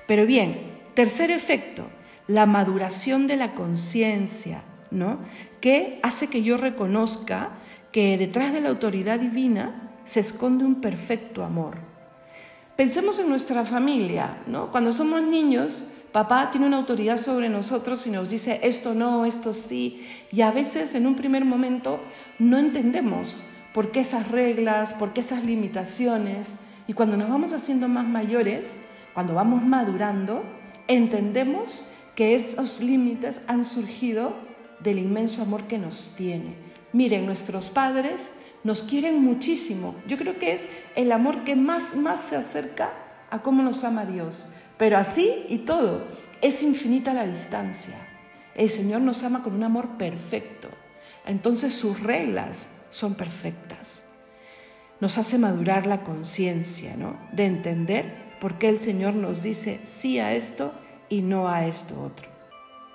Pero 0.07 0.25
bien, 0.25 0.59
tercer 0.93 1.31
efecto, 1.31 1.85
la 2.27 2.45
maduración 2.45 3.27
de 3.27 3.37
la 3.37 3.53
conciencia, 3.53 4.61
¿no? 4.91 5.19
Que 5.61 5.99
hace 6.03 6.27
que 6.27 6.43
yo 6.43 6.57
reconozca 6.57 7.49
que 7.91 8.17
detrás 8.17 8.51
de 8.53 8.61
la 8.61 8.69
autoridad 8.69 9.19
divina 9.19 9.91
se 10.03 10.19
esconde 10.19 10.65
un 10.65 10.81
perfecto 10.81 11.43
amor. 11.43 11.77
Pensemos 12.75 13.19
en 13.19 13.29
nuestra 13.29 13.63
familia, 13.63 14.37
¿no? 14.47 14.71
Cuando 14.71 14.91
somos 14.91 15.21
niños, 15.21 15.85
papá 16.11 16.51
tiene 16.51 16.67
una 16.67 16.77
autoridad 16.77 17.17
sobre 17.17 17.49
nosotros 17.49 18.05
y 18.05 18.11
nos 18.11 18.29
dice 18.29 18.59
esto 18.63 18.93
no, 18.93 19.25
esto 19.25 19.53
sí, 19.53 20.05
y 20.31 20.41
a 20.41 20.51
veces 20.51 20.93
en 20.95 21.07
un 21.07 21.15
primer 21.15 21.45
momento 21.45 21.99
no 22.39 22.57
entendemos 22.57 23.43
por 23.73 23.91
qué 23.91 24.01
esas 24.01 24.29
reglas, 24.29 24.93
por 24.93 25.13
qué 25.13 25.21
esas 25.21 25.45
limitaciones, 25.45 26.55
y 26.87 26.93
cuando 26.93 27.17
nos 27.17 27.29
vamos 27.29 27.53
haciendo 27.53 27.87
más 27.87 28.05
mayores, 28.05 28.81
cuando 29.13 29.33
vamos 29.33 29.63
madurando, 29.63 30.43
entendemos 30.87 31.91
que 32.15 32.35
esos 32.35 32.79
límites 32.79 33.41
han 33.47 33.65
surgido 33.65 34.33
del 34.79 34.99
inmenso 34.99 35.41
amor 35.41 35.67
que 35.67 35.77
nos 35.77 36.13
tiene. 36.15 36.55
Miren, 36.93 37.25
nuestros 37.25 37.67
padres 37.67 38.31
nos 38.63 38.81
quieren 38.81 39.21
muchísimo. 39.21 39.95
Yo 40.07 40.17
creo 40.17 40.39
que 40.39 40.53
es 40.53 40.69
el 40.95 41.11
amor 41.11 41.43
que 41.43 41.55
más, 41.55 41.95
más 41.95 42.21
se 42.21 42.37
acerca 42.37 42.91
a 43.29 43.41
cómo 43.41 43.61
nos 43.61 43.83
ama 43.83 44.05
Dios. 44.05 44.47
Pero 44.77 44.97
así 44.97 45.45
y 45.49 45.59
todo, 45.59 46.05
es 46.41 46.63
infinita 46.63 47.13
la 47.13 47.27
distancia. 47.27 47.95
El 48.55 48.69
Señor 48.69 49.01
nos 49.01 49.23
ama 49.23 49.43
con 49.43 49.53
un 49.53 49.63
amor 49.63 49.97
perfecto. 49.97 50.69
Entonces 51.25 51.73
sus 51.75 51.99
reglas 51.99 52.69
son 52.89 53.15
perfectas. 53.15 54.05
Nos 55.01 55.17
hace 55.17 55.37
madurar 55.37 55.85
la 55.85 56.03
conciencia, 56.03 56.95
¿no? 56.95 57.19
De 57.33 57.45
entender 57.45 58.05
por 58.39 58.57
qué 58.57 58.69
el 58.69 58.79
Señor 58.79 59.13
nos 59.13 59.43
dice 59.43 59.81
sí 59.83 60.19
a 60.19 60.33
esto 60.33 60.71
y 61.09 61.21
no 61.21 61.47
a 61.47 61.65
esto 61.65 62.01
otro. 62.01 62.27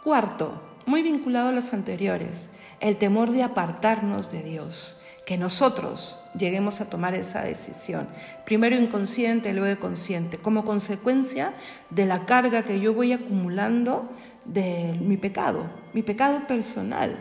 Cuarto, 0.05 0.61
muy 0.87 1.03
vinculado 1.03 1.49
a 1.49 1.53
los 1.53 1.73
anteriores, 1.73 2.51
el 2.81 2.97
temor 2.97 3.31
de 3.31 3.43
apartarnos 3.43 4.33
de 4.33 4.43
Dios, 4.43 5.01
que 5.27 5.39
nosotros 5.39 6.19
lleguemos 6.37 6.81
a 6.81 6.89
tomar 6.89 7.15
esa 7.15 7.43
decisión, 7.43 8.09
primero 8.45 8.77
inconsciente, 8.77 9.53
luego 9.53 9.81
consciente, 9.81 10.39
como 10.39 10.65
consecuencia 10.65 11.55
de 11.91 12.07
la 12.07 12.27
carga 12.27 12.65
que 12.65 12.81
yo 12.81 12.95
voy 12.95 13.13
acumulando 13.13 14.11
de 14.45 14.99
mi 15.01 15.17
pecado, 15.17 15.71
mi 15.93 16.03
pecado 16.03 16.47
personal. 16.47 17.17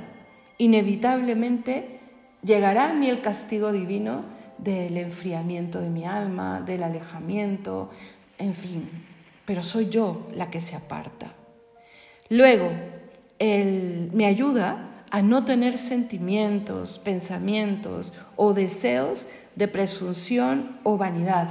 Inevitablemente 0.58 2.00
llegará 2.44 2.92
a 2.92 2.94
mí 2.94 3.10
el 3.10 3.22
castigo 3.22 3.72
divino 3.72 4.24
del 4.58 4.98
enfriamiento 4.98 5.80
de 5.80 5.90
mi 5.90 6.06
alma, 6.06 6.62
del 6.62 6.84
alejamiento, 6.84 7.90
en 8.38 8.54
fin, 8.54 8.90
pero 9.50 9.64
soy 9.64 9.90
yo 9.90 10.28
la 10.36 10.52
que 10.52 10.62
se 10.62 10.76
aparta. 10.76 11.34
Luego, 12.30 12.70
él 13.40 14.12
me 14.14 14.28
ayuda 14.28 15.06
a 15.10 15.24
no 15.24 15.44
tener 15.44 15.80
sentimientos, 15.80 17.00
pensamientos 17.00 18.14
o 18.36 18.54
deseos 18.54 19.28
de 19.56 19.68
presunción 19.68 20.78
o 20.84 21.00
vanidad. 21.00 21.50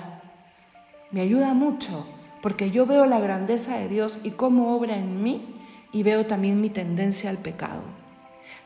Me 1.11 1.23
ayuda 1.23 1.55
mucho 1.55 2.07
porque 2.41 2.71
yo 2.71 2.87
veo 2.87 3.05
la 3.05 3.19
grandeza 3.19 3.77
de 3.79 3.89
Dios 3.89 4.21
y 4.23 4.31
cómo 4.31 4.77
obra 4.77 4.95
en 4.95 5.21
mí 5.25 5.57
y 5.93 6.05
veo 6.05 6.25
también 6.25 6.61
mi 6.61 6.71
tendencia 6.71 7.31
al 7.31 7.39
pecado. 7.39 7.83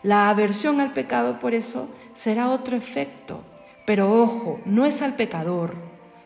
La 0.02 0.28
aversión 0.28 0.78
al 0.78 0.92
pecado, 0.92 1.38
por 1.38 1.54
eso, 1.54 1.88
será 2.14 2.50
otro 2.50 2.76
efecto. 2.76 3.40
Pero 3.86 4.12
ojo, 4.12 4.60
no 4.66 4.84
es 4.84 5.00
al 5.00 5.14
pecador. 5.14 5.74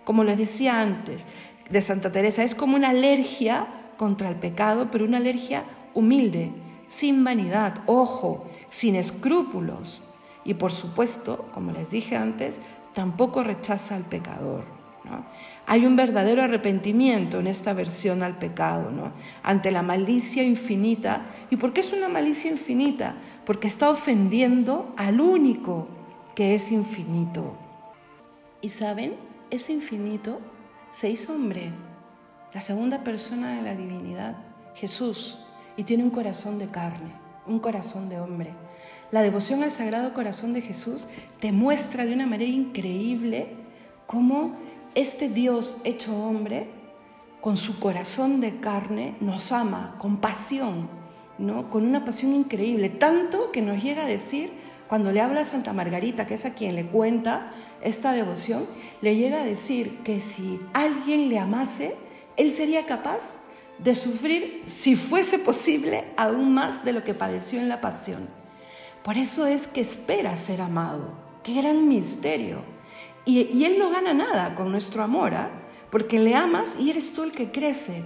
Como 0.02 0.24
les 0.24 0.38
decía 0.38 0.80
antes, 0.80 1.28
de 1.70 1.82
Santa 1.82 2.12
Teresa. 2.12 2.44
Es 2.44 2.54
como 2.54 2.76
una 2.76 2.90
alergia 2.90 3.66
contra 3.96 4.28
el 4.28 4.36
pecado, 4.36 4.88
pero 4.90 5.04
una 5.04 5.16
alergia 5.18 5.64
humilde, 5.94 6.50
sin 6.86 7.24
vanidad, 7.24 7.80
ojo, 7.86 8.46
sin 8.70 8.94
escrúpulos. 8.94 10.02
Y 10.44 10.54
por 10.54 10.72
supuesto, 10.72 11.48
como 11.52 11.72
les 11.72 11.90
dije 11.90 12.16
antes, 12.16 12.60
tampoco 12.94 13.42
rechaza 13.42 13.96
al 13.96 14.04
pecador. 14.04 14.64
Hay 15.66 15.84
un 15.84 15.96
verdadero 15.96 16.42
arrepentimiento 16.42 17.40
en 17.40 17.46
esta 17.48 17.72
versión 17.72 18.22
al 18.22 18.38
pecado, 18.38 18.90
¿no? 18.90 19.12
ante 19.42 19.70
la 19.70 19.82
malicia 19.82 20.44
infinita. 20.44 21.22
¿Y 21.50 21.56
por 21.56 21.72
qué 21.72 21.80
es 21.80 21.92
una 21.92 22.08
malicia 22.08 22.50
infinita? 22.50 23.14
Porque 23.44 23.66
está 23.66 23.90
ofendiendo 23.90 24.92
al 24.96 25.20
único 25.20 25.88
que 26.34 26.54
es 26.54 26.70
infinito. 26.70 27.54
¿Y 28.60 28.68
saben? 28.68 29.14
Es 29.50 29.70
infinito 29.70 30.40
se 30.96 31.10
hizo 31.10 31.34
hombre, 31.34 31.72
la 32.54 32.60
segunda 32.62 33.04
persona 33.04 33.54
de 33.54 33.60
la 33.60 33.74
divinidad, 33.74 34.34
Jesús, 34.74 35.36
y 35.76 35.82
tiene 35.82 36.02
un 36.02 36.08
corazón 36.08 36.58
de 36.58 36.68
carne, 36.68 37.12
un 37.46 37.58
corazón 37.58 38.08
de 38.08 38.18
hombre. 38.18 38.48
La 39.10 39.20
devoción 39.20 39.62
al 39.62 39.72
Sagrado 39.72 40.14
Corazón 40.14 40.54
de 40.54 40.62
Jesús 40.62 41.06
te 41.38 41.52
muestra 41.52 42.06
de 42.06 42.14
una 42.14 42.24
manera 42.24 42.50
increíble 42.50 43.48
cómo 44.06 44.56
este 44.94 45.28
Dios 45.28 45.76
hecho 45.84 46.16
hombre, 46.16 46.66
con 47.42 47.58
su 47.58 47.78
corazón 47.78 48.40
de 48.40 48.58
carne, 48.58 49.16
nos 49.20 49.52
ama 49.52 49.96
con 49.98 50.16
pasión, 50.16 50.88
¿no? 51.36 51.68
con 51.68 51.84
una 51.84 52.06
pasión 52.06 52.32
increíble, 52.32 52.88
tanto 52.88 53.52
que 53.52 53.60
nos 53.60 53.82
llega 53.82 54.04
a 54.04 54.06
decir, 54.06 54.50
cuando 54.88 55.12
le 55.12 55.20
habla 55.20 55.42
a 55.42 55.44
Santa 55.44 55.74
Margarita, 55.74 56.26
que 56.26 56.34
es 56.34 56.46
a 56.46 56.54
quien 56.54 56.74
le 56.74 56.86
cuenta 56.86 57.52
esta 57.86 58.12
devoción, 58.12 58.66
le 59.00 59.16
llega 59.16 59.40
a 59.40 59.44
decir 59.44 59.98
que 60.02 60.20
si 60.20 60.60
alguien 60.72 61.28
le 61.28 61.38
amase, 61.38 61.96
él 62.36 62.52
sería 62.52 62.86
capaz 62.86 63.40
de 63.78 63.94
sufrir, 63.94 64.62
si 64.66 64.96
fuese 64.96 65.38
posible, 65.38 66.04
aún 66.16 66.52
más 66.52 66.84
de 66.84 66.92
lo 66.92 67.04
que 67.04 67.14
padeció 67.14 67.60
en 67.60 67.68
la 67.68 67.80
pasión. 67.80 68.28
Por 69.02 69.18
eso 69.18 69.46
es 69.46 69.66
que 69.66 69.80
espera 69.80 70.36
ser 70.36 70.60
amado. 70.60 71.12
Qué 71.42 71.54
gran 71.54 71.86
misterio. 71.86 72.62
Y, 73.24 73.64
él 73.64 73.78
no 73.78 73.90
gana 73.90 74.14
nada 74.14 74.54
con 74.54 74.70
nuestro 74.70 75.02
amor, 75.02 75.34
¿ah? 75.34 75.50
porque 75.90 76.18
le 76.18 76.34
amas 76.34 76.76
y 76.78 76.90
eres 76.90 77.12
tú 77.12 77.22
el 77.22 77.32
que 77.32 77.50
crece. 77.50 78.02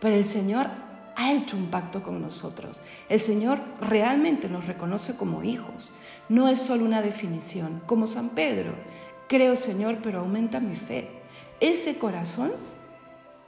Pero 0.00 0.14
el 0.14 0.24
Señor 0.24 0.68
ha 1.16 1.32
hecho 1.32 1.56
un 1.56 1.66
pacto 1.66 2.02
con 2.02 2.22
nosotros. 2.22 2.80
El 3.08 3.18
Señor 3.18 3.58
realmente 3.80 4.48
nos 4.48 4.66
reconoce 4.66 5.16
como 5.16 5.42
hijos. 5.42 5.92
No 6.28 6.48
es 6.48 6.60
solo 6.60 6.84
una 6.84 7.02
definición, 7.02 7.82
como 7.86 8.06
San 8.06 8.30
Pedro. 8.30 8.72
Creo, 9.28 9.56
Señor, 9.56 9.98
pero 10.02 10.20
aumenta 10.20 10.58
mi 10.58 10.74
fe. 10.74 11.08
Ese 11.60 11.98
corazón 11.98 12.50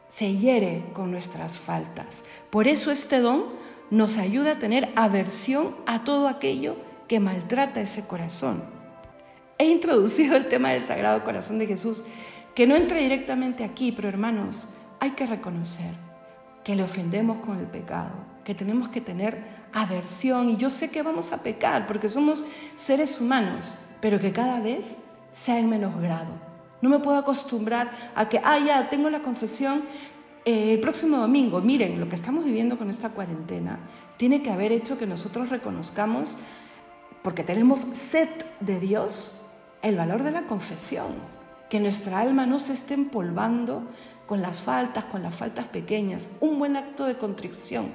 se 0.09 0.37
hiere 0.37 0.83
con 0.93 1.11
nuestras 1.11 1.59
faltas. 1.59 2.25
Por 2.51 2.69
eso 2.69 2.91
este 2.91 3.21
don 3.21 3.45
nos 3.91 4.19
ayuda 4.19 4.53
a 4.53 4.59
tener 4.59 4.91
aversión 4.95 5.75
a 5.87 6.05
todo 6.05 6.29
aquello 6.29 6.77
que 7.09 7.19
maltrata 7.19 7.81
ese 7.81 8.07
corazón. 8.07 8.63
He 9.59 9.69
introducido 9.69 10.37
el 10.37 10.49
tema 10.49 10.71
del 10.71 10.83
Sagrado 10.83 11.25
Corazón 11.25 11.59
de 11.59 11.67
Jesús, 11.67 12.05
que 12.55 12.67
no 12.67 12.77
entra 12.77 12.99
directamente 12.99 13.65
aquí, 13.65 13.93
pero 13.93 14.09
hermanos, 14.09 14.69
hay 15.01 15.11
que 15.11 15.27
reconocer 15.27 15.93
que 16.65 16.77
le 16.77 16.83
ofendemos 16.83 17.39
con 17.39 17.59
el 17.59 17.67
pecado, 17.67 18.13
que 18.45 18.55
tenemos 18.55 18.89
que 18.89 19.01
tener 19.01 19.43
aversión, 19.73 20.51
y 20.51 20.57
yo 20.57 20.71
sé 20.71 20.91
que 20.91 21.03
vamos 21.03 21.33
a 21.33 21.43
pecar 21.43 21.87
porque 21.87 22.09
somos 22.09 22.45
seres 22.77 23.21
humanos, 23.21 23.79
pero 24.01 24.19
que 24.19 24.33
cada 24.33 24.61
vez 24.61 25.05
sea 25.35 25.59
en 25.59 25.69
menos 25.69 26.01
grado. 26.01 26.33
No 26.83 26.89
me 26.89 26.99
puedo 26.99 27.19
acostumbrar 27.19 27.91
a 28.15 28.29
que, 28.29 28.41
ah, 28.43 28.59
ya, 28.59 28.89
tengo 28.89 29.11
la 29.11 29.21
confesión 29.21 29.83
eh, 30.45 30.73
el 30.73 30.81
próximo 30.81 31.19
domingo. 31.19 31.61
Miren, 31.61 32.01
lo 32.01 32.09
que 32.09 32.17
estamos 32.17 32.45
viviendo 32.45 32.79
con 32.79 32.89
esta 32.89 33.11
cuarentena 33.11 33.79
tiene 34.17 34.43
que 34.43 34.51
haber 34.51 34.73
hecho 34.73 34.99
que 34.99 35.07
nosotros 35.07 35.51
reconozcamos, 35.51 36.39
porque 37.23 37.45
tenemos 37.45 37.81
sed 37.95 38.29
de 38.61 38.81
Dios, 38.81 39.47
el 39.83 39.97
valor 39.97 40.23
de 40.23 40.31
la 40.31 40.43
confesión, 40.43 41.09
que 41.69 41.81
nuestra 41.81 42.21
alma 42.21 42.47
no 42.47 42.59
se 42.59 42.73
esté 42.73 42.95
empolvando 42.95 43.83
con 44.27 44.41
las 44.43 44.63
faltas, 44.63 45.05
con 45.07 45.23
las 45.23 45.35
faltas 45.35 45.67
pequeñas. 45.69 46.29
Un 46.41 46.59
buen 46.59 46.77
acto 46.77 47.05
de 47.05 47.19
contrición 47.19 47.89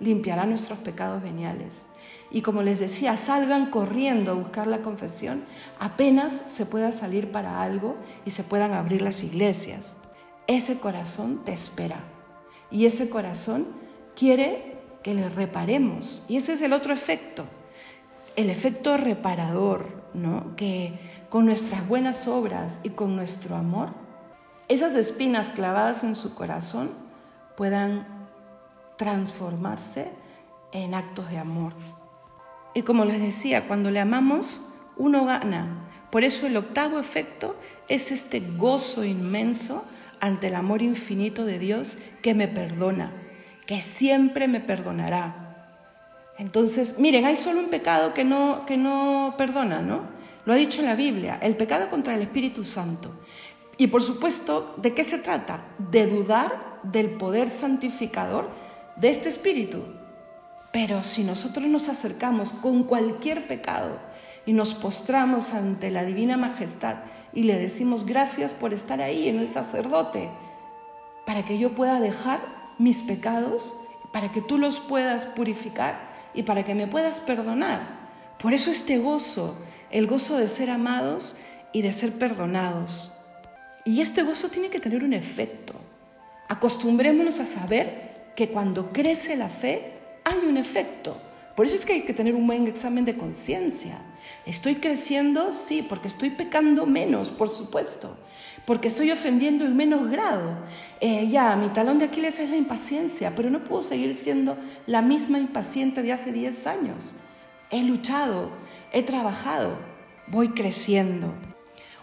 limpiará 0.00 0.46
nuestros 0.46 0.78
pecados 0.78 1.22
veniales. 1.22 1.86
Y 2.32 2.40
como 2.40 2.62
les 2.62 2.80
decía, 2.80 3.16
salgan 3.18 3.70
corriendo 3.70 4.32
a 4.32 4.34
buscar 4.34 4.66
la 4.66 4.80
confesión 4.80 5.44
apenas 5.78 6.40
se 6.48 6.64
pueda 6.64 6.90
salir 6.90 7.30
para 7.30 7.62
algo 7.62 7.96
y 8.24 8.30
se 8.30 8.42
puedan 8.42 8.72
abrir 8.72 9.02
las 9.02 9.22
iglesias. 9.22 9.98
Ese 10.46 10.78
corazón 10.78 11.42
te 11.44 11.52
espera 11.52 12.00
y 12.70 12.86
ese 12.86 13.10
corazón 13.10 13.66
quiere 14.16 14.78
que 15.02 15.14
le 15.14 15.28
reparemos. 15.28 16.24
Y 16.28 16.38
ese 16.38 16.54
es 16.54 16.62
el 16.62 16.72
otro 16.72 16.92
efecto, 16.92 17.44
el 18.34 18.48
efecto 18.48 18.96
reparador, 18.96 20.02
¿no? 20.14 20.56
Que 20.56 20.98
con 21.28 21.44
nuestras 21.44 21.86
buenas 21.86 22.26
obras 22.28 22.80
y 22.82 22.90
con 22.90 23.14
nuestro 23.14 23.56
amor, 23.56 23.90
esas 24.68 24.94
espinas 24.94 25.50
clavadas 25.50 26.02
en 26.02 26.14
su 26.14 26.34
corazón 26.34 26.90
puedan 27.56 28.06
transformarse 28.96 30.10
en 30.72 30.94
actos 30.94 31.30
de 31.30 31.38
amor. 31.38 31.74
Y 32.74 32.82
como 32.82 33.04
les 33.04 33.20
decía, 33.20 33.66
cuando 33.66 33.90
le 33.90 34.00
amamos, 34.00 34.62
uno 34.96 35.24
gana. 35.24 35.88
Por 36.10 36.24
eso 36.24 36.46
el 36.46 36.56
octavo 36.56 36.98
efecto 36.98 37.56
es 37.88 38.10
este 38.10 38.40
gozo 38.40 39.04
inmenso 39.04 39.84
ante 40.20 40.48
el 40.48 40.54
amor 40.54 40.82
infinito 40.82 41.44
de 41.44 41.58
Dios 41.58 41.98
que 42.22 42.34
me 42.34 42.48
perdona, 42.48 43.10
que 43.66 43.80
siempre 43.80 44.46
me 44.46 44.60
perdonará. 44.60 45.42
Entonces, 46.38 46.98
miren, 46.98 47.24
hay 47.24 47.36
solo 47.36 47.60
un 47.60 47.70
pecado 47.70 48.14
que 48.14 48.24
no, 48.24 48.64
que 48.66 48.76
no 48.76 49.34
perdona, 49.36 49.82
¿no? 49.82 50.02
Lo 50.44 50.52
ha 50.52 50.56
dicho 50.56 50.80
en 50.80 50.86
la 50.86 50.96
Biblia, 50.96 51.38
el 51.42 51.56
pecado 51.56 51.88
contra 51.88 52.14
el 52.14 52.22
Espíritu 52.22 52.64
Santo. 52.64 53.12
Y 53.76 53.88
por 53.88 54.02
supuesto, 54.02 54.74
¿de 54.76 54.92
qué 54.94 55.04
se 55.04 55.18
trata? 55.18 55.64
De 55.78 56.06
dudar 56.06 56.80
del 56.82 57.10
poder 57.10 57.48
santificador 57.48 58.48
de 58.96 59.10
este 59.10 59.28
Espíritu. 59.28 59.84
Pero 60.72 61.02
si 61.02 61.22
nosotros 61.22 61.66
nos 61.66 61.88
acercamos 61.88 62.54
con 62.54 62.84
cualquier 62.84 63.46
pecado 63.46 63.98
y 64.46 64.54
nos 64.54 64.74
postramos 64.74 65.50
ante 65.50 65.90
la 65.90 66.04
divina 66.04 66.38
majestad 66.38 66.96
y 67.34 67.42
le 67.42 67.58
decimos 67.58 68.06
gracias 68.06 68.52
por 68.52 68.72
estar 68.72 69.00
ahí 69.02 69.28
en 69.28 69.38
el 69.38 69.50
sacerdote, 69.50 70.30
para 71.26 71.44
que 71.44 71.58
yo 71.58 71.74
pueda 71.74 72.00
dejar 72.00 72.40
mis 72.78 73.02
pecados, 73.02 73.78
para 74.12 74.32
que 74.32 74.40
tú 74.40 74.58
los 74.58 74.80
puedas 74.80 75.26
purificar 75.26 76.10
y 76.34 76.42
para 76.42 76.64
que 76.64 76.74
me 76.74 76.86
puedas 76.86 77.20
perdonar. 77.20 78.02
Por 78.38 78.54
eso 78.54 78.70
este 78.70 78.98
gozo, 78.98 79.56
el 79.90 80.06
gozo 80.06 80.38
de 80.38 80.48
ser 80.48 80.70
amados 80.70 81.36
y 81.72 81.82
de 81.82 81.92
ser 81.92 82.12
perdonados. 82.12 83.12
Y 83.84 84.00
este 84.00 84.22
gozo 84.22 84.48
tiene 84.48 84.68
que 84.68 84.80
tener 84.80 85.04
un 85.04 85.12
efecto. 85.12 85.74
Acostumbrémonos 86.48 87.40
a 87.40 87.46
saber 87.46 88.32
que 88.36 88.48
cuando 88.48 88.92
crece 88.92 89.36
la 89.36 89.48
fe 89.48 89.91
hay 90.32 90.48
un 90.48 90.56
efecto. 90.56 91.16
Por 91.54 91.66
eso 91.66 91.74
es 91.74 91.84
que 91.84 91.92
hay 91.92 92.02
que 92.02 92.14
tener 92.14 92.34
un 92.34 92.46
buen 92.46 92.66
examen 92.66 93.04
de 93.04 93.16
conciencia. 93.16 93.98
¿Estoy 94.46 94.76
creciendo? 94.76 95.52
Sí, 95.52 95.84
porque 95.86 96.08
estoy 96.08 96.30
pecando 96.30 96.86
menos, 96.86 97.30
por 97.30 97.48
supuesto 97.48 98.16
porque 98.66 98.88
estoy 98.88 99.10
ofendiendo 99.10 99.64
en 99.64 99.76
menos 99.76 100.10
grado. 100.10 100.56
Eh, 101.00 101.28
ya, 101.28 101.56
mi 101.56 101.68
talón 101.70 101.98
de 101.98 102.06
Aquiles 102.06 102.38
es 102.38 102.50
la 102.50 102.56
impaciencia, 102.56 103.32
pero 103.34 103.50
no 103.50 103.64
puedo 103.64 103.82
seguir 103.82 104.14
siendo 104.14 104.56
la 104.86 105.02
misma 105.02 105.38
impaciente 105.38 106.02
de 106.02 106.12
hace 106.12 106.32
10 106.32 106.66
años. 106.66 107.16
He 107.70 107.82
luchado, 107.82 108.50
he 108.92 109.02
trabajado, 109.02 109.76
voy 110.28 110.48
creciendo. 110.48 111.32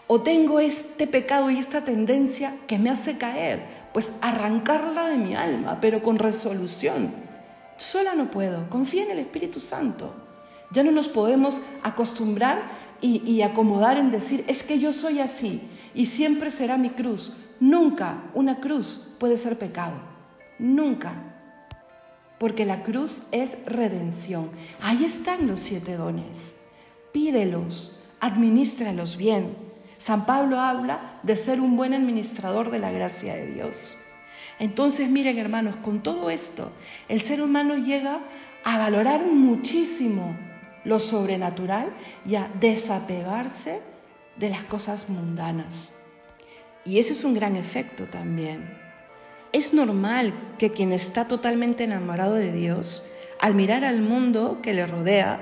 O 0.06 0.20
tengo 0.22 0.60
este 0.60 1.06
pecado 1.06 1.50
y 1.50 1.58
esta 1.58 1.82
tendencia 1.82 2.52
que 2.66 2.78
me 2.78 2.90
hace 2.90 3.16
caer, 3.16 3.62
pues 3.94 4.12
arrancarla 4.20 5.08
de 5.08 5.16
mi 5.16 5.34
alma, 5.34 5.78
pero 5.80 6.02
con 6.02 6.18
resolución. 6.18 7.29
Sola 7.80 8.14
no 8.14 8.30
puedo, 8.30 8.68
confía 8.68 9.04
en 9.04 9.12
el 9.12 9.20
Espíritu 9.20 9.58
Santo. 9.58 10.12
Ya 10.70 10.82
no 10.82 10.92
nos 10.92 11.08
podemos 11.08 11.62
acostumbrar 11.82 12.62
y, 13.00 13.40
acomodar 13.40 13.96
en 13.96 14.10
decir, 14.10 14.44
es 14.46 14.62
que 14.62 14.78
yo 14.78 14.92
soy 14.92 15.20
así, 15.20 15.62
y 15.94 16.04
siempre 16.04 16.50
será 16.50 16.76
mi 16.76 16.90
cruz. 16.90 17.32
Nunca 17.58 18.24
una 18.34 18.60
cruz 18.60 19.14
puede 19.18 19.38
ser 19.38 19.58
pecado. 19.58 19.94
Nunca. 20.58 21.14
Porque 22.38 22.66
la 22.66 22.82
cruz 22.82 23.22
es 23.32 23.56
redención. 23.64 24.50
Ahí 24.82 25.02
están 25.02 25.46
los 25.46 25.60
siete 25.60 25.96
dones. 25.96 26.64
Pídelos, 27.12 28.02
administralos 28.20 29.16
bien. 29.16 29.56
San 29.96 30.26
Pablo 30.26 30.60
habla 30.60 31.18
de 31.22 31.34
ser 31.34 31.62
un 31.62 31.78
buen 31.78 31.94
administrador 31.94 32.70
de 32.70 32.78
la 32.78 32.90
gracia 32.90 33.34
de 33.34 33.46
Dios. 33.52 33.96
Entonces, 34.60 35.08
miren 35.08 35.38
hermanos, 35.38 35.76
con 35.76 36.02
todo 36.02 36.28
esto, 36.28 36.70
el 37.08 37.22
ser 37.22 37.40
humano 37.40 37.76
llega 37.76 38.20
a 38.62 38.76
valorar 38.76 39.24
muchísimo 39.26 40.36
lo 40.84 41.00
sobrenatural 41.00 41.90
y 42.26 42.34
a 42.34 42.50
desapegarse 42.60 43.80
de 44.36 44.50
las 44.50 44.64
cosas 44.64 45.08
mundanas. 45.08 45.94
Y 46.84 46.98
ese 46.98 47.12
es 47.12 47.24
un 47.24 47.34
gran 47.34 47.56
efecto 47.56 48.04
también. 48.04 48.78
Es 49.52 49.72
normal 49.72 50.34
que 50.58 50.70
quien 50.70 50.92
está 50.92 51.26
totalmente 51.26 51.84
enamorado 51.84 52.34
de 52.34 52.52
Dios, 52.52 53.10
al 53.40 53.54
mirar 53.54 53.82
al 53.84 54.02
mundo 54.02 54.60
que 54.62 54.74
le 54.74 54.86
rodea 54.86 55.40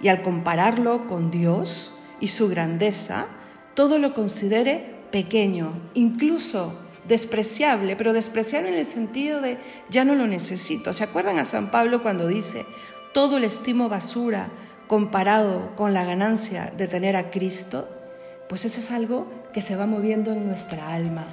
y 0.00 0.08
al 0.08 0.22
compararlo 0.22 1.08
con 1.08 1.32
Dios 1.32 1.94
y 2.20 2.28
su 2.28 2.48
grandeza, 2.48 3.26
todo 3.74 3.98
lo 3.98 4.14
considere 4.14 4.94
pequeño, 5.10 5.90
incluso 5.94 6.78
despreciable, 7.06 7.96
pero 7.96 8.12
despreciable 8.12 8.70
en 8.70 8.78
el 8.78 8.86
sentido 8.86 9.40
de 9.40 9.58
ya 9.88 10.04
no 10.04 10.14
lo 10.14 10.26
necesito. 10.26 10.92
¿Se 10.92 11.04
acuerdan 11.04 11.38
a 11.38 11.44
San 11.44 11.70
Pablo 11.70 12.02
cuando 12.02 12.28
dice, 12.28 12.64
todo 13.12 13.38
lo 13.38 13.46
estimo 13.46 13.88
basura 13.88 14.48
comparado 14.86 15.74
con 15.76 15.94
la 15.94 16.04
ganancia 16.04 16.72
de 16.76 16.88
tener 16.88 17.16
a 17.16 17.30
Cristo? 17.30 17.88
pues 18.50 18.64
eso 18.64 18.80
es 18.80 18.90
algo 18.90 19.28
que 19.52 19.62
se 19.62 19.76
va 19.76 19.86
moviendo 19.86 20.32
en 20.32 20.44
nuestra 20.44 20.92
alma. 20.92 21.24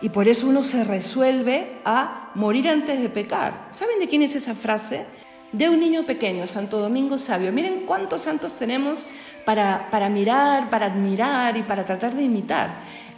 Y 0.00 0.10
por 0.10 0.28
eso 0.28 0.46
uno 0.46 0.62
se 0.62 0.84
resuelve 0.84 1.80
a 1.84 2.30
morir 2.36 2.68
antes 2.68 3.00
de 3.00 3.08
pecar. 3.08 3.66
¿Saben 3.72 3.98
de 3.98 4.06
quién 4.06 4.22
es 4.22 4.36
esa 4.36 4.54
frase? 4.54 5.04
De 5.50 5.68
un 5.68 5.80
niño 5.80 6.06
pequeño, 6.06 6.46
Santo 6.46 6.78
Domingo 6.78 7.18
Sabio. 7.18 7.50
Miren 7.50 7.86
cuántos 7.86 8.20
santos 8.20 8.54
tenemos 8.56 9.08
para, 9.44 9.88
para 9.90 10.08
mirar, 10.08 10.70
para 10.70 10.86
admirar 10.86 11.56
y 11.56 11.64
para 11.64 11.84
tratar 11.84 12.14
de 12.14 12.22
imitar. 12.22 12.70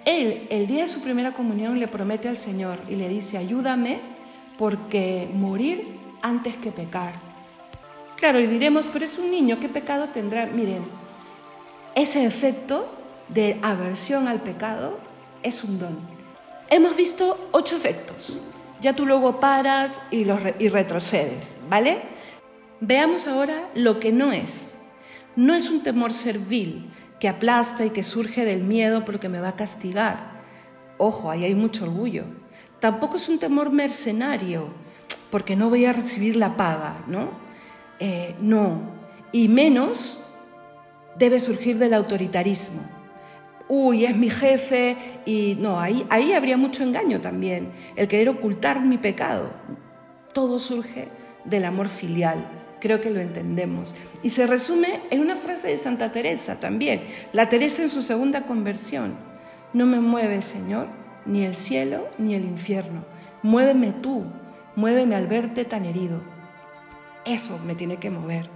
Él, 0.08 0.46
el 0.48 0.66
día 0.66 0.84
de 0.84 0.88
su 0.88 1.02
primera 1.02 1.32
comunión, 1.32 1.78
le 1.78 1.86
promete 1.86 2.28
al 2.28 2.38
Señor 2.38 2.80
y 2.88 2.96
le 2.96 3.10
dice, 3.10 3.36
ayúdame 3.36 4.00
porque 4.56 5.28
morir 5.34 5.86
antes 6.22 6.56
que 6.56 6.72
pecar. 6.72 7.12
Claro, 8.16 8.40
y 8.40 8.46
diremos, 8.46 8.88
pero 8.90 9.04
es 9.04 9.18
un 9.18 9.30
niño, 9.30 9.60
¿qué 9.60 9.68
pecado 9.68 10.08
tendrá? 10.08 10.46
Miren, 10.46 10.82
ese 11.94 12.24
efecto 12.24 12.88
de 13.28 13.58
aversión 13.60 14.28
al 14.28 14.40
pecado 14.40 14.98
es 15.42 15.62
un 15.62 15.78
don. 15.78 15.98
Hemos 16.70 16.96
visto 16.96 17.50
ocho 17.52 17.76
efectos. 17.76 18.40
Ya 18.80 18.96
tú 18.96 19.04
luego 19.04 19.40
paras 19.40 20.00
y, 20.10 20.24
y 20.58 20.68
retrocedes, 20.70 21.56
¿vale? 21.68 22.00
Veamos 22.80 23.26
ahora 23.26 23.68
lo 23.74 24.00
que 24.00 24.10
no 24.10 24.32
es. 24.32 24.76
No 25.36 25.54
es 25.54 25.68
un 25.68 25.82
temor 25.82 26.14
servil 26.14 26.88
que 27.20 27.28
aplasta 27.28 27.84
y 27.84 27.90
que 27.90 28.02
surge 28.02 28.44
del 28.44 28.62
miedo 28.62 29.04
porque 29.04 29.28
me 29.28 29.40
va 29.40 29.48
a 29.48 29.56
castigar. 29.56 30.38
Ojo, 30.98 31.30
ahí 31.30 31.44
hay 31.44 31.54
mucho 31.54 31.84
orgullo. 31.84 32.24
Tampoco 32.80 33.16
es 33.16 33.28
un 33.28 33.38
temor 33.38 33.70
mercenario 33.70 34.68
porque 35.30 35.56
no 35.56 35.68
voy 35.68 35.84
a 35.84 35.92
recibir 35.92 36.36
la 36.36 36.56
paga, 36.56 37.04
¿no? 37.06 37.30
Eh, 37.98 38.34
no. 38.40 38.80
Y 39.32 39.48
menos 39.48 40.24
debe 41.18 41.40
surgir 41.40 41.78
del 41.78 41.94
autoritarismo. 41.94 42.80
Uy, 43.68 44.06
es 44.06 44.16
mi 44.16 44.30
jefe 44.30 44.96
y 45.26 45.56
no, 45.60 45.78
ahí, 45.78 46.06
ahí 46.08 46.32
habría 46.32 46.56
mucho 46.56 46.82
engaño 46.82 47.20
también, 47.20 47.70
el 47.96 48.08
querer 48.08 48.30
ocultar 48.30 48.80
mi 48.80 48.96
pecado. 48.96 49.50
Todo 50.32 50.58
surge 50.58 51.08
del 51.44 51.66
amor 51.66 51.88
filial, 51.88 52.42
creo 52.80 53.00
que 53.00 53.10
lo 53.10 53.20
entendemos. 53.20 53.94
Y 54.22 54.30
se 54.30 54.46
resume 54.46 55.00
en 55.10 55.20
una 55.20 55.36
frase 55.36 55.68
de 55.68 55.78
Santa 55.78 56.12
Teresa 56.12 56.60
también, 56.60 57.02
la 57.32 57.48
Teresa 57.48 57.82
en 57.82 57.88
su 57.88 58.02
segunda 58.02 58.46
conversión. 58.46 59.16
No 59.72 59.86
me 59.86 60.00
mueve, 60.00 60.42
Señor, 60.42 60.88
ni 61.26 61.44
el 61.44 61.54
cielo 61.54 62.08
ni 62.18 62.34
el 62.34 62.44
infierno. 62.44 63.04
Muéveme 63.42 63.92
tú, 63.92 64.24
muéveme 64.76 65.14
al 65.14 65.26
verte 65.26 65.64
tan 65.64 65.84
herido. 65.84 66.20
Eso 67.24 67.58
me 67.66 67.74
tiene 67.74 67.98
que 67.98 68.10
mover. 68.10 68.48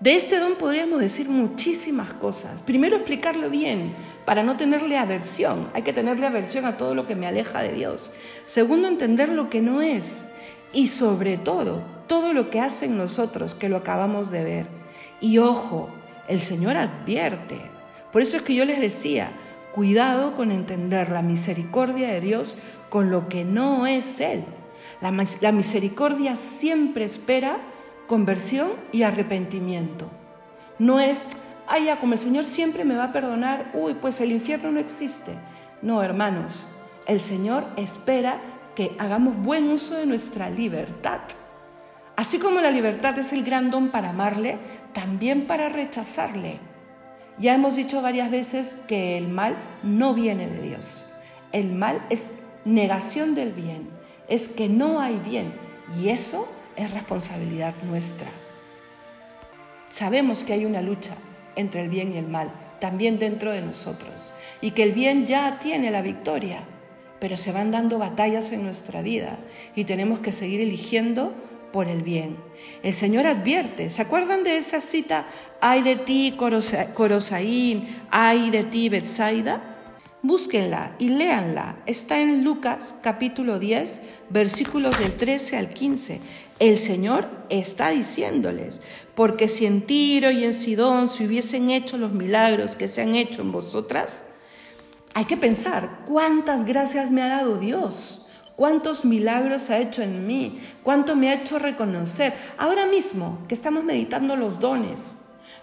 De 0.00 0.14
este 0.14 0.38
don 0.38 0.56
podríamos 0.56 1.00
decir 1.00 1.28
muchísimas 1.30 2.12
cosas. 2.12 2.62
Primero 2.62 2.96
explicarlo 2.96 3.48
bien, 3.48 3.94
para 4.26 4.42
no 4.42 4.58
tenerle 4.58 4.98
aversión. 4.98 5.68
Hay 5.72 5.82
que 5.82 5.94
tenerle 5.94 6.26
aversión 6.26 6.66
a 6.66 6.76
todo 6.76 6.94
lo 6.94 7.06
que 7.06 7.16
me 7.16 7.26
aleja 7.26 7.62
de 7.62 7.72
Dios. 7.72 8.12
Segundo, 8.44 8.88
entender 8.88 9.30
lo 9.30 9.48
que 9.48 9.62
no 9.62 9.80
es. 9.80 10.26
Y 10.72 10.86
sobre 10.88 11.36
todo 11.36 11.96
todo 12.06 12.32
lo 12.32 12.50
que 12.50 12.60
hacen 12.60 12.96
nosotros, 12.96 13.54
que 13.54 13.68
lo 13.68 13.76
acabamos 13.76 14.30
de 14.30 14.44
ver. 14.44 14.66
Y 15.20 15.38
ojo, 15.38 15.88
el 16.28 16.40
Señor 16.40 16.76
advierte. 16.76 17.60
Por 18.12 18.22
eso 18.22 18.36
es 18.36 18.42
que 18.42 18.54
yo 18.54 18.64
les 18.64 18.80
decía, 18.80 19.30
cuidado 19.74 20.36
con 20.36 20.50
entender 20.50 21.10
la 21.10 21.22
misericordia 21.22 22.08
de 22.08 22.20
Dios 22.20 22.56
con 22.88 23.10
lo 23.10 23.28
que 23.28 23.44
no 23.44 23.86
es 23.86 24.20
Él. 24.20 24.44
La, 25.00 25.52
misericordia 25.52 26.36
siempre 26.36 27.04
espera 27.04 27.58
conversión 28.06 28.70
y 28.92 29.02
arrepentimiento. 29.02 30.08
No 30.78 31.00
es, 31.00 31.26
ay, 31.66 31.86
ya, 31.86 32.00
como 32.00 32.14
el 32.14 32.18
Señor 32.18 32.44
siempre 32.44 32.84
me 32.84 32.96
va 32.96 33.04
a 33.04 33.12
perdonar, 33.12 33.70
uy, 33.74 33.94
pues 33.94 34.20
el 34.20 34.32
infierno 34.32 34.70
no 34.70 34.80
existe. 34.80 35.32
No, 35.82 36.02
hermanos, 36.02 36.68
el 37.06 37.20
Señor 37.20 37.64
espera 37.76 38.40
que 38.76 38.94
hagamos 38.98 39.36
buen 39.42 39.68
uso 39.70 39.96
de 39.96 40.06
nuestra 40.06 40.48
libertad. 40.50 41.20
Así 42.14 42.38
como 42.38 42.60
la 42.60 42.70
libertad 42.70 43.18
es 43.18 43.32
el 43.32 43.42
gran 43.42 43.70
don 43.70 43.90
para 43.90 44.10
amarle, 44.10 44.58
también 44.92 45.46
para 45.46 45.68
rechazarle. 45.68 46.60
Ya 47.38 47.54
hemos 47.54 47.74
dicho 47.74 48.00
varias 48.00 48.30
veces 48.30 48.76
que 48.86 49.18
el 49.18 49.28
mal 49.28 49.56
no 49.82 50.14
viene 50.14 50.46
de 50.46 50.62
Dios. 50.62 51.06
El 51.52 51.72
mal 51.72 52.06
es 52.10 52.34
negación 52.64 53.34
del 53.34 53.52
bien, 53.52 53.88
es 54.28 54.48
que 54.48 54.68
no 54.68 55.00
hay 55.00 55.18
bien 55.18 55.52
y 55.98 56.10
eso 56.10 56.48
es 56.76 56.90
responsabilidad 56.90 57.74
nuestra. 57.82 58.28
Sabemos 59.88 60.44
que 60.44 60.52
hay 60.52 60.64
una 60.64 60.82
lucha 60.82 61.14
entre 61.54 61.82
el 61.82 61.88
bien 61.88 62.12
y 62.12 62.18
el 62.18 62.28
mal, 62.28 62.50
también 62.80 63.18
dentro 63.18 63.52
de 63.52 63.62
nosotros, 63.62 64.32
y 64.60 64.72
que 64.72 64.82
el 64.82 64.92
bien 64.92 65.26
ya 65.26 65.58
tiene 65.58 65.90
la 65.90 66.02
victoria, 66.02 66.60
pero 67.20 67.36
se 67.36 67.52
van 67.52 67.70
dando 67.70 67.98
batallas 67.98 68.52
en 68.52 68.64
nuestra 68.64 69.02
vida 69.02 69.38
y 69.74 69.84
tenemos 69.84 70.18
que 70.20 70.32
seguir 70.32 70.60
eligiendo 70.60 71.32
por 71.72 71.88
el 71.88 72.02
bien. 72.02 72.36
El 72.82 72.94
Señor 72.94 73.26
advierte, 73.26 73.90
¿se 73.90 74.02
acuerdan 74.02 74.44
de 74.44 74.58
esa 74.58 74.80
cita? 74.80 75.26
Ay 75.60 75.82
de 75.82 75.96
ti, 75.96 76.34
Corosaín, 76.36 77.96
ay 78.10 78.50
de 78.50 78.64
ti, 78.64 78.88
Betsaida. 78.88 79.72
Búsquenla 80.22 80.96
y 80.98 81.10
léanla. 81.10 81.76
Está 81.86 82.18
en 82.18 82.42
Lucas 82.42 82.96
capítulo 83.02 83.58
10, 83.58 84.00
versículos 84.30 84.98
del 84.98 85.14
13 85.14 85.56
al 85.56 85.68
15. 85.68 86.20
El 86.58 86.78
Señor 86.78 87.28
está 87.50 87.90
diciéndoles, 87.90 88.80
porque 89.14 89.46
si 89.46 89.66
en 89.66 89.82
Tiro 89.82 90.30
y 90.30 90.44
en 90.44 90.54
Sidón 90.54 91.08
se 91.08 91.26
hubiesen 91.26 91.70
hecho 91.70 91.98
los 91.98 92.12
milagros 92.12 92.74
que 92.74 92.88
se 92.88 93.02
han 93.02 93.14
hecho 93.14 93.42
en 93.42 93.52
vosotras, 93.52 94.24
hay 95.16 95.24
que 95.24 95.38
pensar, 95.38 96.00
¿cuántas 96.04 96.66
gracias 96.66 97.10
me 97.10 97.22
ha 97.22 97.28
dado 97.28 97.56
Dios? 97.56 98.26
¿Cuántos 98.54 99.06
milagros 99.06 99.70
ha 99.70 99.78
hecho 99.78 100.02
en 100.02 100.26
mí? 100.26 100.60
¿Cuánto 100.82 101.16
me 101.16 101.30
ha 101.30 101.34
hecho 101.40 101.58
reconocer? 101.58 102.34
Ahora 102.58 102.84
mismo 102.84 103.38
que 103.48 103.54
estamos 103.54 103.82
meditando 103.82 104.36
los 104.36 104.60
dones, 104.60 105.20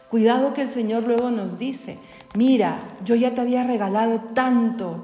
cuidado 0.10 0.56
que 0.56 0.64
el 0.64 0.70
Señor 0.70 1.04
luego 1.04 1.30
nos 1.30 1.60
dice, 1.60 2.00
mira, 2.34 2.80
yo 3.06 3.14
ya 3.14 3.36
te 3.36 3.42
había 3.42 3.64
regalado 3.64 4.22
tanto, 4.34 5.04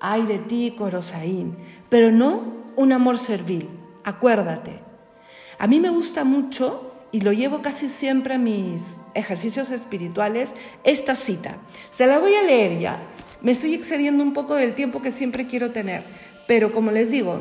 ay 0.00 0.22
de 0.26 0.40
ti, 0.40 0.74
Corosaín, 0.76 1.56
pero 1.88 2.10
no 2.10 2.42
un 2.74 2.90
amor 2.90 3.20
servil, 3.20 3.68
acuérdate. 4.02 4.80
A 5.60 5.68
mí 5.68 5.78
me 5.78 5.90
gusta 5.90 6.24
mucho, 6.24 6.85
y 7.16 7.22
lo 7.22 7.32
llevo 7.32 7.62
casi 7.62 7.88
siempre 7.88 8.34
a 8.34 8.38
mis 8.38 9.00
ejercicios 9.14 9.70
espirituales, 9.70 10.54
esta 10.84 11.14
cita. 11.14 11.56
Se 11.88 12.06
la 12.06 12.18
voy 12.18 12.34
a 12.34 12.42
leer 12.42 12.78
ya. 12.78 12.98
Me 13.40 13.52
estoy 13.52 13.72
excediendo 13.72 14.22
un 14.22 14.34
poco 14.34 14.54
del 14.54 14.74
tiempo 14.74 15.00
que 15.00 15.10
siempre 15.10 15.46
quiero 15.46 15.72
tener, 15.72 16.04
pero 16.46 16.72
como 16.72 16.90
les 16.90 17.10
digo, 17.10 17.40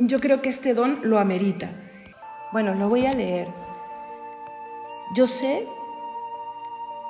yo 0.00 0.18
creo 0.18 0.42
que 0.42 0.48
este 0.48 0.74
don 0.74 0.98
lo 1.04 1.20
amerita. 1.20 1.70
Bueno, 2.50 2.74
lo 2.74 2.88
voy 2.88 3.06
a 3.06 3.12
leer. 3.12 3.46
Yo 5.14 5.28
sé 5.28 5.68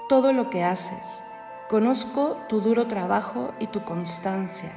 todo 0.06 0.34
lo 0.34 0.50
que 0.50 0.64
haces 0.64 1.22
Conozco 1.70 2.36
tu 2.50 2.60
duro 2.60 2.86
trabajo 2.86 3.54
y 3.58 3.68
tu 3.68 3.82
constancia, 3.82 4.70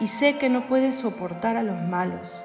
y 0.00 0.08
sé 0.08 0.36
que 0.36 0.50
no 0.50 0.66
puedes 0.66 0.96
soportar 0.96 1.56
a 1.56 1.62
los 1.62 1.80
malos. 1.80 2.44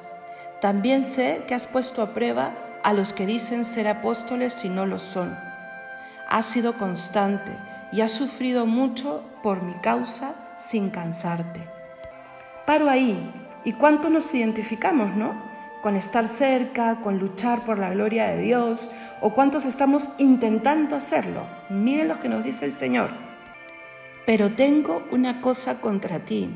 También 0.62 1.04
sé 1.04 1.44
que 1.46 1.56
has 1.56 1.68
puesto 1.68 2.02
a 2.02 2.14
prueba 2.14 2.63
a 2.84 2.94
los 2.94 3.14
que 3.14 3.26
dicen 3.26 3.66
ser 3.66 3.88
apóstoles 3.88 4.64
y 4.66 4.70
no 4.70 4.86
lo 4.86 5.00
son. 5.00 5.38
Has 6.30 6.46
sido 6.46 6.78
constante 6.78 7.52
y 7.92 8.02
has 8.02 8.12
sufrido 8.12 8.66
mucho 8.66 9.24
por 9.42 9.62
mi 9.62 9.74
causa 9.76 10.36
sin 10.58 10.90
cansarte. 10.90 11.68
Paro 12.66 12.90
ahí. 12.90 13.32
¿Y 13.66 13.74
cuánto 13.74 14.10
nos 14.10 14.34
identificamos, 14.34 15.16
no? 15.16 15.42
Con 15.82 15.96
estar 15.96 16.28
cerca, 16.28 17.00
con 17.02 17.18
luchar 17.18 17.62
por 17.62 17.80
la 17.80 17.90
gloria 17.92 18.28
de 18.28 18.40
Dios, 18.40 18.90
o 19.22 19.34
cuántos 19.34 19.64
estamos 19.66 20.10
intentando 20.18 20.96
hacerlo. 20.96 21.46
Miren 21.70 22.10
lo 22.10 22.20
que 22.20 22.28
nos 22.28 22.44
dice 22.44 22.66
el 22.66 22.74
Señor. 22.74 23.12
Pero 24.26 24.54
tengo 24.54 25.06
una 25.12 25.40
cosa 25.40 25.80
contra 25.80 26.20
ti, 26.20 26.50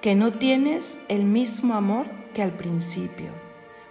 que 0.00 0.14
no 0.14 0.32
tienes 0.32 0.98
el 1.08 1.24
mismo 1.24 1.74
amor 1.74 2.06
que 2.32 2.42
al 2.42 2.52
principio. 2.52 3.49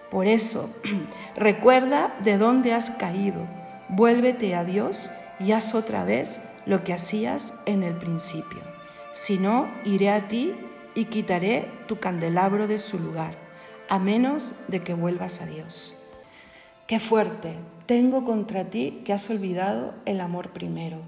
Por 0.09 0.27
eso, 0.27 0.69
recuerda 1.35 2.15
de 2.23 2.37
dónde 2.37 2.73
has 2.73 2.91
caído, 2.91 3.47
vuélvete 3.89 4.55
a 4.55 4.63
Dios 4.63 5.11
y 5.39 5.51
haz 5.51 5.75
otra 5.75 6.03
vez 6.03 6.39
lo 6.65 6.83
que 6.83 6.93
hacías 6.93 7.53
en 7.65 7.83
el 7.83 7.95
principio. 7.95 8.61
Si 9.11 9.37
no, 9.37 9.69
iré 9.85 10.09
a 10.09 10.27
ti 10.27 10.55
y 10.95 11.05
quitaré 11.05 11.67
tu 11.87 11.99
candelabro 11.99 12.67
de 12.67 12.79
su 12.79 12.99
lugar, 12.99 13.35
a 13.89 13.99
menos 13.99 14.55
de 14.67 14.83
que 14.83 14.93
vuelvas 14.93 15.41
a 15.41 15.45
Dios. 15.45 15.95
Qué 16.87 16.99
fuerte, 16.99 17.55
tengo 17.85 18.23
contra 18.25 18.65
ti 18.65 19.01
que 19.05 19.13
has 19.13 19.29
olvidado 19.29 19.93
el 20.05 20.21
amor 20.21 20.51
primero. 20.53 20.99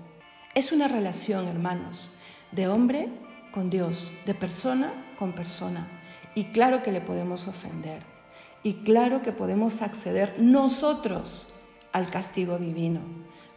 Es 0.54 0.72
una 0.72 0.88
relación, 0.88 1.48
hermanos, 1.48 2.18
de 2.52 2.68
hombre 2.68 3.10
con 3.52 3.70
Dios, 3.70 4.12
de 4.26 4.34
persona 4.34 4.92
con 5.18 5.34
persona. 5.34 5.88
Y 6.36 6.46
claro 6.46 6.84
que 6.84 6.92
le 6.92 7.02
podemos 7.02 7.48
ofender. 7.48 8.11
Y 8.64 8.74
claro 8.84 9.22
que 9.22 9.32
podemos 9.32 9.82
acceder 9.82 10.36
nosotros 10.40 11.48
al 11.92 12.10
castigo 12.10 12.60
divino. 12.60 13.00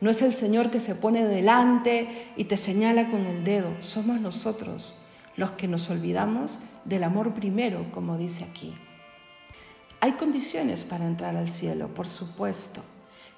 No 0.01 0.11
es 0.11 0.23
el 0.23 0.33
Señor 0.33 0.71
que 0.71 0.81
se 0.81 0.95
pone 0.95 1.27
delante 1.27 2.31
y 2.37 2.45
te 2.45 2.57
señala 2.57 3.11
con 3.11 3.27
el 3.27 3.45
dedo. 3.45 3.71
Somos 3.81 4.21
nosotros 4.21 4.95
los 5.37 5.53
que 5.53 5.69
nos 5.69 5.91
olvidamos 5.91 6.61
del 6.85 7.05
amor 7.05 7.35
primero, 7.35 7.87
como 7.93 8.17
dice 8.17 8.45
aquí. 8.45 8.73
Hay 10.01 10.13
condiciones 10.13 10.85
para 10.85 11.07
entrar 11.07 11.37
al 11.37 11.49
cielo, 11.49 11.89
por 11.89 12.07
supuesto. 12.07 12.83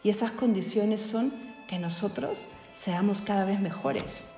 Y 0.02 0.11
esas 0.11 0.31
condiciones 0.33 1.00
son 1.00 1.33
que 1.68 1.79
nosotros 1.79 2.46
seamos 2.74 3.22
cada 3.22 3.44
vez 3.44 3.61
mejores. 3.61 4.29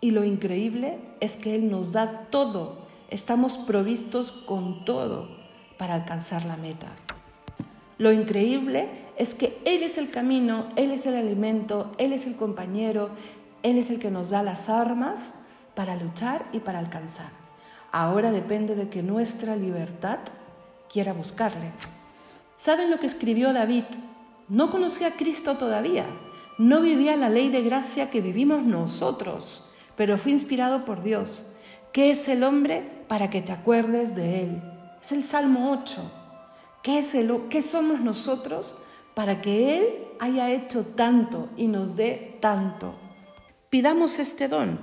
Y 0.00 0.10
lo 0.12 0.24
increíble 0.24 0.98
es 1.20 1.36
que 1.36 1.54
Él 1.54 1.70
nos 1.70 1.92
da 1.92 2.26
todo, 2.30 2.86
estamos 3.10 3.58
provistos 3.58 4.32
con 4.32 4.84
todo 4.84 5.45
para 5.78 5.94
alcanzar 5.94 6.44
la 6.44 6.56
meta. 6.56 6.88
Lo 7.98 8.12
increíble 8.12 8.88
es 9.16 9.34
que 9.34 9.58
Él 9.64 9.82
es 9.82 9.98
el 9.98 10.10
camino, 10.10 10.66
Él 10.76 10.90
es 10.90 11.06
el 11.06 11.16
alimento, 11.16 11.92
Él 11.98 12.12
es 12.12 12.26
el 12.26 12.36
compañero, 12.36 13.10
Él 13.62 13.78
es 13.78 13.90
el 13.90 13.98
que 13.98 14.10
nos 14.10 14.30
da 14.30 14.42
las 14.42 14.68
armas 14.68 15.34
para 15.74 15.96
luchar 15.96 16.44
y 16.52 16.60
para 16.60 16.78
alcanzar. 16.78 17.30
Ahora 17.92 18.30
depende 18.30 18.74
de 18.74 18.88
que 18.88 19.02
nuestra 19.02 19.56
libertad 19.56 20.18
quiera 20.92 21.12
buscarle. 21.12 21.72
¿Saben 22.56 22.90
lo 22.90 22.98
que 22.98 23.06
escribió 23.06 23.52
David? 23.52 23.84
No 24.48 24.70
conocía 24.70 25.08
a 25.08 25.12
Cristo 25.12 25.56
todavía, 25.56 26.06
no 26.58 26.80
vivía 26.80 27.16
la 27.16 27.28
ley 27.28 27.48
de 27.48 27.62
gracia 27.62 28.10
que 28.10 28.20
vivimos 28.20 28.62
nosotros, 28.62 29.64
pero 29.96 30.18
fue 30.18 30.32
inspirado 30.32 30.84
por 30.84 31.02
Dios. 31.02 31.52
¿Qué 31.92 32.10
es 32.10 32.28
el 32.28 32.44
hombre 32.44 32.82
para 33.08 33.30
que 33.30 33.42
te 33.42 33.52
acuerdes 33.52 34.14
de 34.14 34.42
él? 34.42 34.65
Es 35.06 35.12
el 35.12 35.22
Salmo 35.22 35.70
8. 35.70 36.02
¿Qué, 36.82 37.00
¿Qué 37.48 37.62
somos 37.62 38.00
nosotros 38.00 38.76
para 39.14 39.40
que 39.40 39.78
Él 39.78 39.84
haya 40.18 40.50
hecho 40.50 40.84
tanto 40.84 41.48
y 41.56 41.68
nos 41.68 41.94
dé 41.94 42.36
tanto? 42.40 42.96
Pidamos 43.70 44.18
este 44.18 44.48
don. 44.48 44.80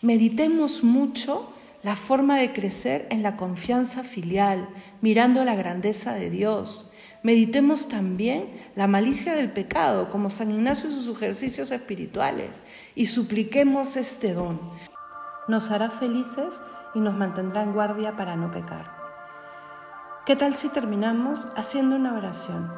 Meditemos 0.00 0.82
mucho 0.82 1.52
la 1.82 1.96
forma 1.96 2.38
de 2.38 2.54
crecer 2.54 3.06
en 3.10 3.22
la 3.22 3.36
confianza 3.36 4.04
filial, 4.04 4.70
mirando 5.02 5.44
la 5.44 5.54
grandeza 5.54 6.14
de 6.14 6.30
Dios 6.30 6.94
Meditemos 7.22 7.88
también 7.88 8.48
la 8.74 8.88
malicia 8.88 9.34
del 9.34 9.52
pecado, 9.52 10.08
como 10.08 10.28
San 10.28 10.50
Ignacio 10.50 10.88
y 10.88 10.92
sus 10.92 11.14
ejercicios 11.14 11.70
espirituales, 11.70 12.64
y 12.96 13.06
supliquemos 13.06 13.96
este 13.96 14.32
don. 14.32 14.58
Nos 15.46 15.70
hará 15.70 15.90
felices 15.90 16.60
y 16.94 17.00
nos 17.00 17.14
mantendrá 17.14 17.62
en 17.62 17.74
guardia 17.74 18.16
para 18.16 18.34
no 18.34 18.50
pecar. 18.50 19.01
¿Qué 20.24 20.36
tal 20.36 20.54
si 20.54 20.68
terminamos 20.68 21.48
haciendo 21.56 21.96
una 21.96 22.14
oración? 22.14 22.72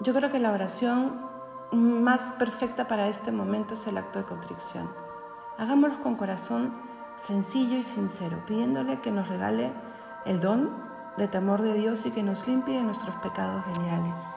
Yo 0.00 0.12
creo 0.12 0.30
que 0.30 0.38
la 0.38 0.52
oración 0.52 1.18
más 1.72 2.28
perfecta 2.38 2.88
para 2.88 3.08
este 3.08 3.32
momento 3.32 3.72
es 3.72 3.86
el 3.86 3.96
acto 3.96 4.18
de 4.18 4.26
contrición. 4.26 4.90
Hagámoslo 5.56 6.02
con 6.02 6.16
corazón 6.16 6.74
sencillo 7.16 7.78
y 7.78 7.82
sincero, 7.82 8.44
pidiéndole 8.46 9.00
que 9.00 9.12
nos 9.12 9.28
regale 9.28 9.72
el 10.26 10.40
don 10.40 10.76
de 11.16 11.26
temor 11.26 11.62
de 11.62 11.72
Dios 11.72 12.04
y 12.04 12.10
que 12.10 12.22
nos 12.22 12.46
limpie 12.46 12.76
de 12.76 12.82
nuestros 12.82 13.16
pecados 13.16 13.64
veniales. 13.78 14.28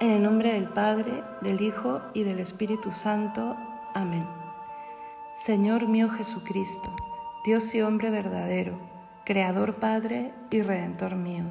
En 0.00 0.10
el 0.10 0.22
nombre 0.22 0.54
del 0.54 0.70
Padre, 0.70 1.22
del 1.42 1.60
Hijo 1.60 2.00
y 2.14 2.22
del 2.22 2.40
Espíritu 2.40 2.92
Santo. 2.92 3.56
Amén. 3.92 4.26
Señor 5.34 5.86
mío 5.86 6.08
Jesucristo, 6.08 6.96
Dios 7.44 7.74
y 7.74 7.82
hombre 7.82 8.08
verdadero, 8.08 8.78
Creador 9.26 9.74
Padre 9.74 10.32
y 10.48 10.62
Redentor 10.62 11.16
mío, 11.16 11.44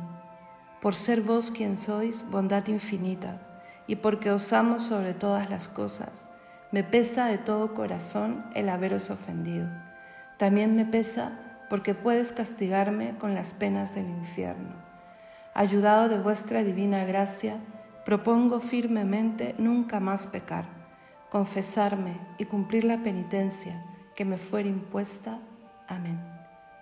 por 0.84 0.96
ser 0.96 1.22
vos 1.22 1.50
quien 1.50 1.78
sois, 1.78 2.30
bondad 2.30 2.68
infinita, 2.68 3.40
y 3.88 3.96
porque 3.96 4.32
os 4.32 4.52
amo 4.52 4.80
sobre 4.80 5.14
todas 5.14 5.50
las 5.50 5.70
cosas, 5.70 6.30
me 6.74 6.84
pesa 6.84 7.28
de 7.28 7.38
todo 7.38 7.74
corazón 7.74 8.44
el 8.54 8.68
haberos 8.68 9.10
ofendido. 9.10 9.70
También 10.38 10.76
me 10.76 10.84
pesa 10.84 11.40
porque 11.70 11.96
puedes 11.96 12.34
castigarme 12.34 13.18
con 13.18 13.34
las 13.34 13.54
penas 13.54 13.96
del 13.96 14.10
infierno. 14.10 14.76
Ayudado 15.54 16.10
de 16.10 16.20
vuestra 16.20 16.66
divina 16.66 17.06
gracia, 17.06 17.56
propongo 18.04 18.60
firmemente 18.60 19.56
nunca 19.58 20.02
más 20.02 20.28
pecar, 20.28 20.66
confesarme 21.30 22.20
y 22.38 22.44
cumplir 22.44 22.84
la 22.84 22.98
penitencia 22.98 23.86
que 24.16 24.26
me 24.26 24.38
fuera 24.38 24.68
impuesta. 24.68 25.40
Amén. 25.88 26.20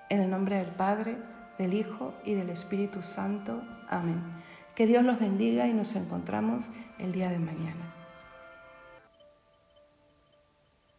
En 0.10 0.22
el 0.22 0.32
nombre 0.32 0.56
del 0.56 0.72
Padre, 0.74 1.18
del 1.60 1.76
Hijo 1.76 2.16
y 2.26 2.34
del 2.34 2.50
Espíritu 2.50 3.04
Santo. 3.04 3.62
Amén. 3.92 4.24
Que 4.74 4.88
Dios 4.88 5.04
los 5.04 5.20
bendiga 5.20 5.68
y 5.68 5.74
nos 5.74 5.96
encontramos 5.96 6.72
el 6.98 7.12
día 7.12 7.30
de 7.30 7.40
mañana. 7.40 7.91